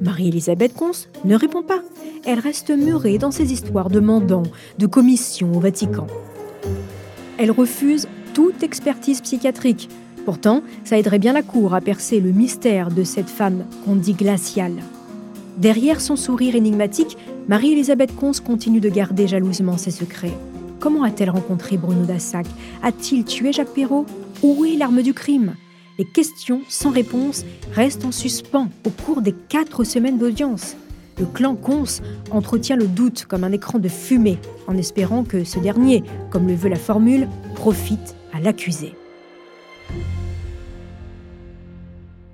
[0.01, 1.81] Marie-Elisabeth Cons ne répond pas.
[2.23, 4.43] Elle reste murée dans ses histoires de mandants,
[4.77, 6.05] de commissions au Vatican.
[7.39, 9.89] Elle refuse toute expertise psychiatrique.
[10.23, 14.13] Pourtant, ça aiderait bien la Cour à percer le mystère de cette femme qu'on dit
[14.13, 14.83] glaciale.
[15.57, 20.37] Derrière son sourire énigmatique, Marie-Elisabeth Cons continue de garder jalousement ses secrets.
[20.79, 22.45] Comment a-t-elle rencontré Bruno Dassac?
[22.83, 24.05] A-t-il tué Jacques Perrault?
[24.43, 25.55] Où est l'arme du crime?
[25.99, 30.75] Les questions sans réponse restent en suspens au cours des quatre semaines d'audience.
[31.19, 35.59] Le clan Cons entretient le doute comme un écran de fumée, en espérant que ce
[35.59, 38.93] dernier, comme le veut la formule, profite à l'accusé.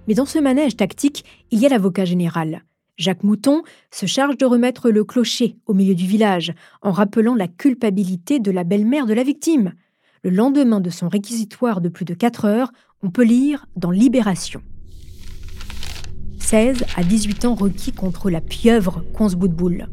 [0.07, 2.63] Mais dans ce manège tactique, il y a l'avocat général.
[2.97, 7.49] Jacques Mouton se charge de remettre le clocher au milieu du village, en rappelant la
[7.49, 9.73] culpabilité de la belle-mère de la victime.
[10.23, 12.71] Le lendemain de son réquisitoire de plus de 4 heures,
[13.03, 14.61] on peut lire dans Libération.
[16.39, 19.87] 16 à 18 ans requis contre la pieuvre Conce Boutboul.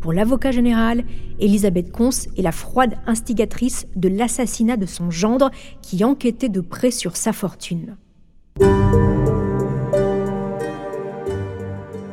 [0.00, 1.04] Pour l'avocat général,
[1.38, 5.50] Elisabeth Conce est la froide instigatrice de l'assassinat de son gendre
[5.82, 7.96] qui enquêtait de près sur sa fortune.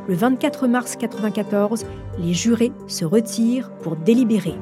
[0.07, 1.85] Le 24 mars 1994,
[2.19, 4.55] les jurés se retirent pour délibérer.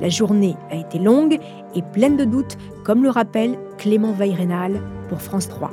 [0.00, 1.38] La journée a été longue
[1.74, 5.70] et pleine de doutes, comme le rappelle Clément Veyrenal pour France 3.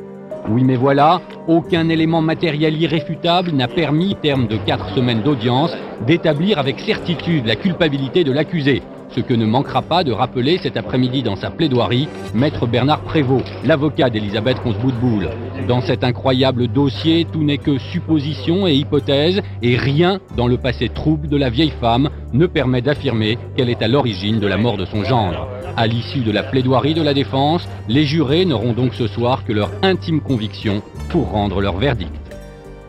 [0.49, 5.75] Oui, mais voilà, aucun élément matériel irréfutable n'a permis, terme de quatre semaines d'audience,
[6.05, 8.83] d'établir avec certitude la culpabilité de l'accusé
[9.15, 13.45] ce que ne manquera pas de rappeler cet après-midi dans sa plaidoirie maître Bernard Prévost,
[13.63, 15.29] l'avocat d'Elisabeth Consboutboul.
[15.69, 20.89] Dans cet incroyable dossier, tout n'est que supposition et hypothèse, et rien dans le passé
[20.89, 24.75] trouble de la vieille femme ne permet d'affirmer qu'elle est à l'origine de la mort
[24.75, 25.47] de son gendre.
[25.77, 29.53] À l'issue de la plaidoirie de la défense, les jurés n'auront donc ce soir que
[29.53, 32.11] leur intime conviction pour rendre leur verdict.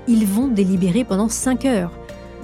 [0.08, 1.92] Ils vont délibérer pendant 5 heures.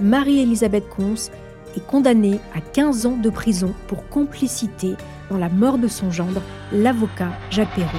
[0.01, 1.29] Marie-Elisabeth Cons
[1.75, 4.95] est condamné à 15 ans de prison pour complicité
[5.29, 7.89] dans la mort de son gendre, l'avocat Jacques Perrault.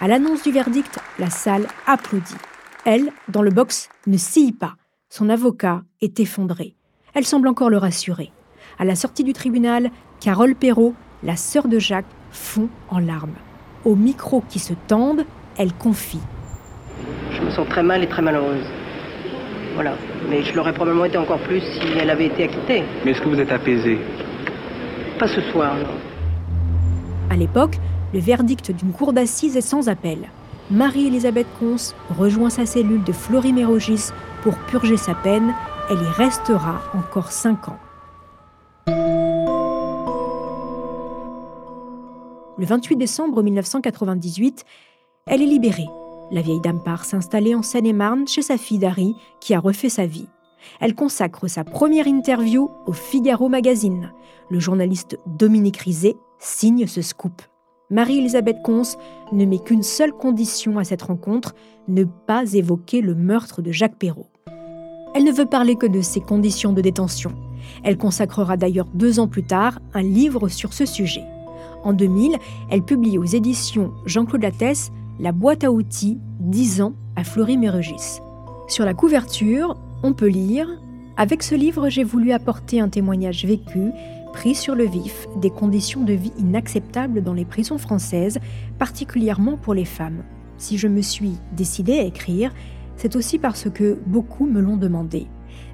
[0.00, 2.36] À l'annonce du verdict, la salle applaudit.
[2.84, 4.74] Elle, dans le box, ne scie pas.
[5.08, 6.76] Son avocat est effondré.
[7.14, 8.30] Elle semble encore le rassurer.
[8.78, 13.34] À la sortie du tribunal, Carole Perrault, la sœur de Jacques, fond en larmes.
[13.84, 15.24] Au micro qui se tendent,
[15.56, 16.20] elle confie.
[17.32, 18.66] Je me sens très mal et très malheureuse.
[19.78, 19.94] Voilà.
[20.28, 22.82] Mais je l'aurais probablement été encore plus si elle avait été acquittée.
[23.04, 23.96] Mais est-ce que vous êtes apaisé
[25.20, 27.30] Pas ce soir, non.
[27.30, 27.78] À l'époque,
[28.12, 30.30] le verdict d'une cour d'assises est sans appel.
[30.72, 34.10] Marie-Elisabeth Cons rejoint sa cellule de Florimérogis
[34.42, 35.54] pour purger sa peine.
[35.88, 37.78] Elle y restera encore cinq ans.
[42.58, 44.64] Le 28 décembre 1998,
[45.26, 45.86] elle est libérée
[46.30, 50.06] la vieille dame part s'installer en Seine-et-Marne chez sa fille Dari, qui a refait sa
[50.06, 50.28] vie.
[50.80, 54.12] Elle consacre sa première interview au Figaro Magazine.
[54.50, 57.42] Le journaliste Dominique Rizet signe ce scoop.
[57.90, 58.96] Marie-Elisabeth Cons
[59.32, 61.54] ne met qu'une seule condition à cette rencontre,
[61.88, 64.28] ne pas évoquer le meurtre de Jacques Perrault.
[65.14, 67.32] Elle ne veut parler que de ses conditions de détention.
[67.82, 71.24] Elle consacrera d'ailleurs deux ans plus tard un livre sur ce sujet.
[71.82, 72.36] En 2000,
[72.70, 74.90] elle publie aux éditions Jean-Claude Lattès
[75.20, 78.20] la boîte à outils 10 ans à Fleury-Mérogis.
[78.68, 80.68] Sur la couverture, on peut lire
[81.16, 83.90] Avec ce livre, j'ai voulu apporter un témoignage vécu,
[84.32, 88.38] pris sur le vif, des conditions de vie inacceptables dans les prisons françaises,
[88.78, 90.22] particulièrement pour les femmes.
[90.56, 92.52] Si je me suis décidée à écrire,
[92.96, 95.26] c'est aussi parce que beaucoup me l'ont demandé.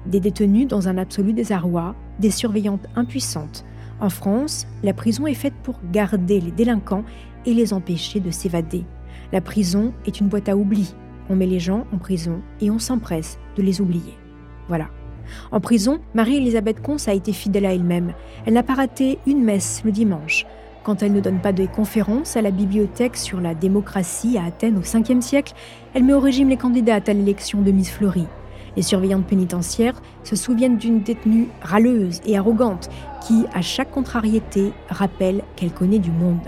[0.07, 3.63] Des détenus dans un absolu désarroi, des surveillantes impuissantes.
[3.99, 7.03] En France, la prison est faite pour garder les délinquants
[7.45, 8.85] et les empêcher de s'évader.
[9.31, 10.93] La prison est une boîte à oubli.
[11.29, 14.13] On met les gens en prison et on s'empresse de les oublier.
[14.67, 14.87] Voilà.
[15.51, 18.13] En prison, Marie-Elisabeth Cons a été fidèle à elle-même.
[18.45, 20.45] Elle n'a pas raté une messe le dimanche.
[20.83, 24.77] Quand elle ne donne pas de conférences à la bibliothèque sur la démocratie à Athènes
[24.77, 25.53] au 5e siècle,
[25.95, 28.27] elle met au régime les candidates à l'élection de Miss Fleury.
[28.75, 32.89] Les surveillantes pénitentiaires se souviennent d'une détenue râleuse et arrogante
[33.25, 36.47] qui, à chaque contrariété, rappelle qu'elle connaît du monde.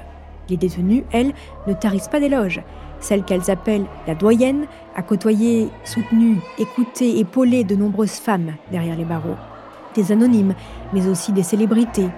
[0.49, 1.33] Les détenues, elles,
[1.67, 2.61] ne tarissent pas d'éloges.
[2.99, 9.05] Celle qu'elles appellent la doyenne a côtoyé, soutenu, écouté, épaulé de nombreuses femmes derrière les
[9.05, 9.35] barreaux.
[9.93, 10.55] Des anonymes,
[10.93, 12.09] mais aussi des célébrités.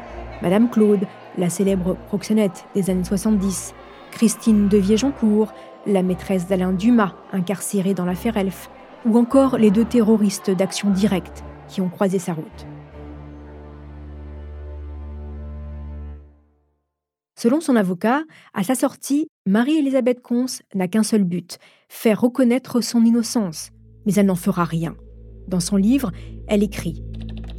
[0.42, 1.06] Madame Claude,
[1.38, 3.74] la célèbre proxénète des années 70.
[4.12, 5.54] Christine de Viejoncourt,
[5.86, 8.70] la maîtresse d'Alain Dumas, incarcérée dans l'affaire Elf.
[9.06, 12.68] Ou encore les deux terroristes d'action directe qui ont croisé sa route.
[17.42, 18.24] Selon son avocat,
[18.54, 23.70] à sa sortie, Marie-Elisabeth Cons n'a qu'un seul but, faire reconnaître son innocence.
[24.06, 24.98] Mais elle n'en fera rien.
[25.48, 26.12] Dans son livre,
[26.50, 27.02] elle écrit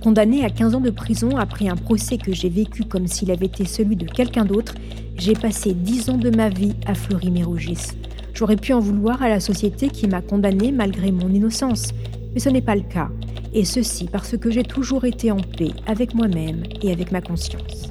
[0.02, 3.46] Condamnée à 15 ans de prison après un procès que j'ai vécu comme s'il avait
[3.46, 4.74] été celui de quelqu'un d'autre,
[5.16, 7.92] j'ai passé 10 ans de ma vie à Fleury-Mérogis.
[8.34, 11.92] J'aurais pu en vouloir à la société qui m'a condamnée malgré mon innocence,
[12.34, 13.08] mais ce n'est pas le cas,
[13.54, 17.90] et ceci parce que j'ai toujours été en paix avec moi-même et avec ma conscience.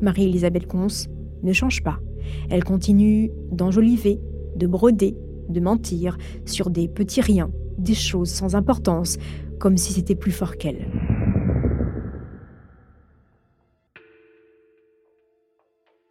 [0.00, 1.08] Marie-Elisabeth Cons
[1.42, 1.98] ne change pas.
[2.50, 4.20] Elle continue d'enjoliver,
[4.56, 5.16] de broder,
[5.48, 9.18] de mentir sur des petits riens, des choses sans importance,
[9.58, 10.88] comme si c'était plus fort qu'elle.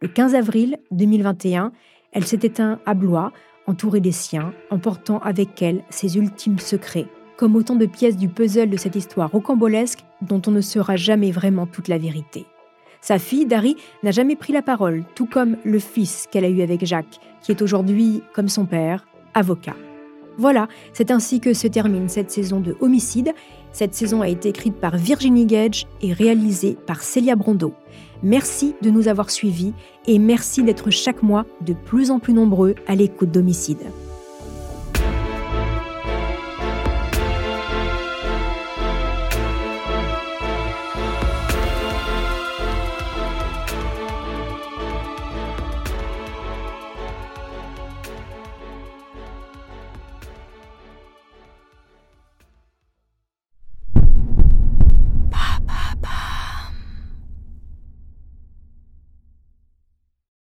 [0.00, 1.72] Le 15 avril 2021,
[2.12, 3.32] elle s'est éteinte à Blois,
[3.66, 8.70] entourée des siens, emportant avec elle ses ultimes secrets, comme autant de pièces du puzzle
[8.70, 12.46] de cette histoire rocambolesque dont on ne saura jamais vraiment toute la vérité.
[13.00, 16.62] Sa fille, Dari, n'a jamais pris la parole, tout comme le fils qu'elle a eu
[16.62, 19.76] avec Jacques, qui est aujourd'hui, comme son père, avocat.
[20.36, 23.32] Voilà, c'est ainsi que se termine cette saison de Homicide.
[23.72, 27.74] Cette saison a été écrite par Virginie Gage et réalisée par Célia Brondeau.
[28.22, 29.72] Merci de nous avoir suivis
[30.06, 33.90] et merci d'être chaque mois de plus en plus nombreux à l'écoute d'Homicide.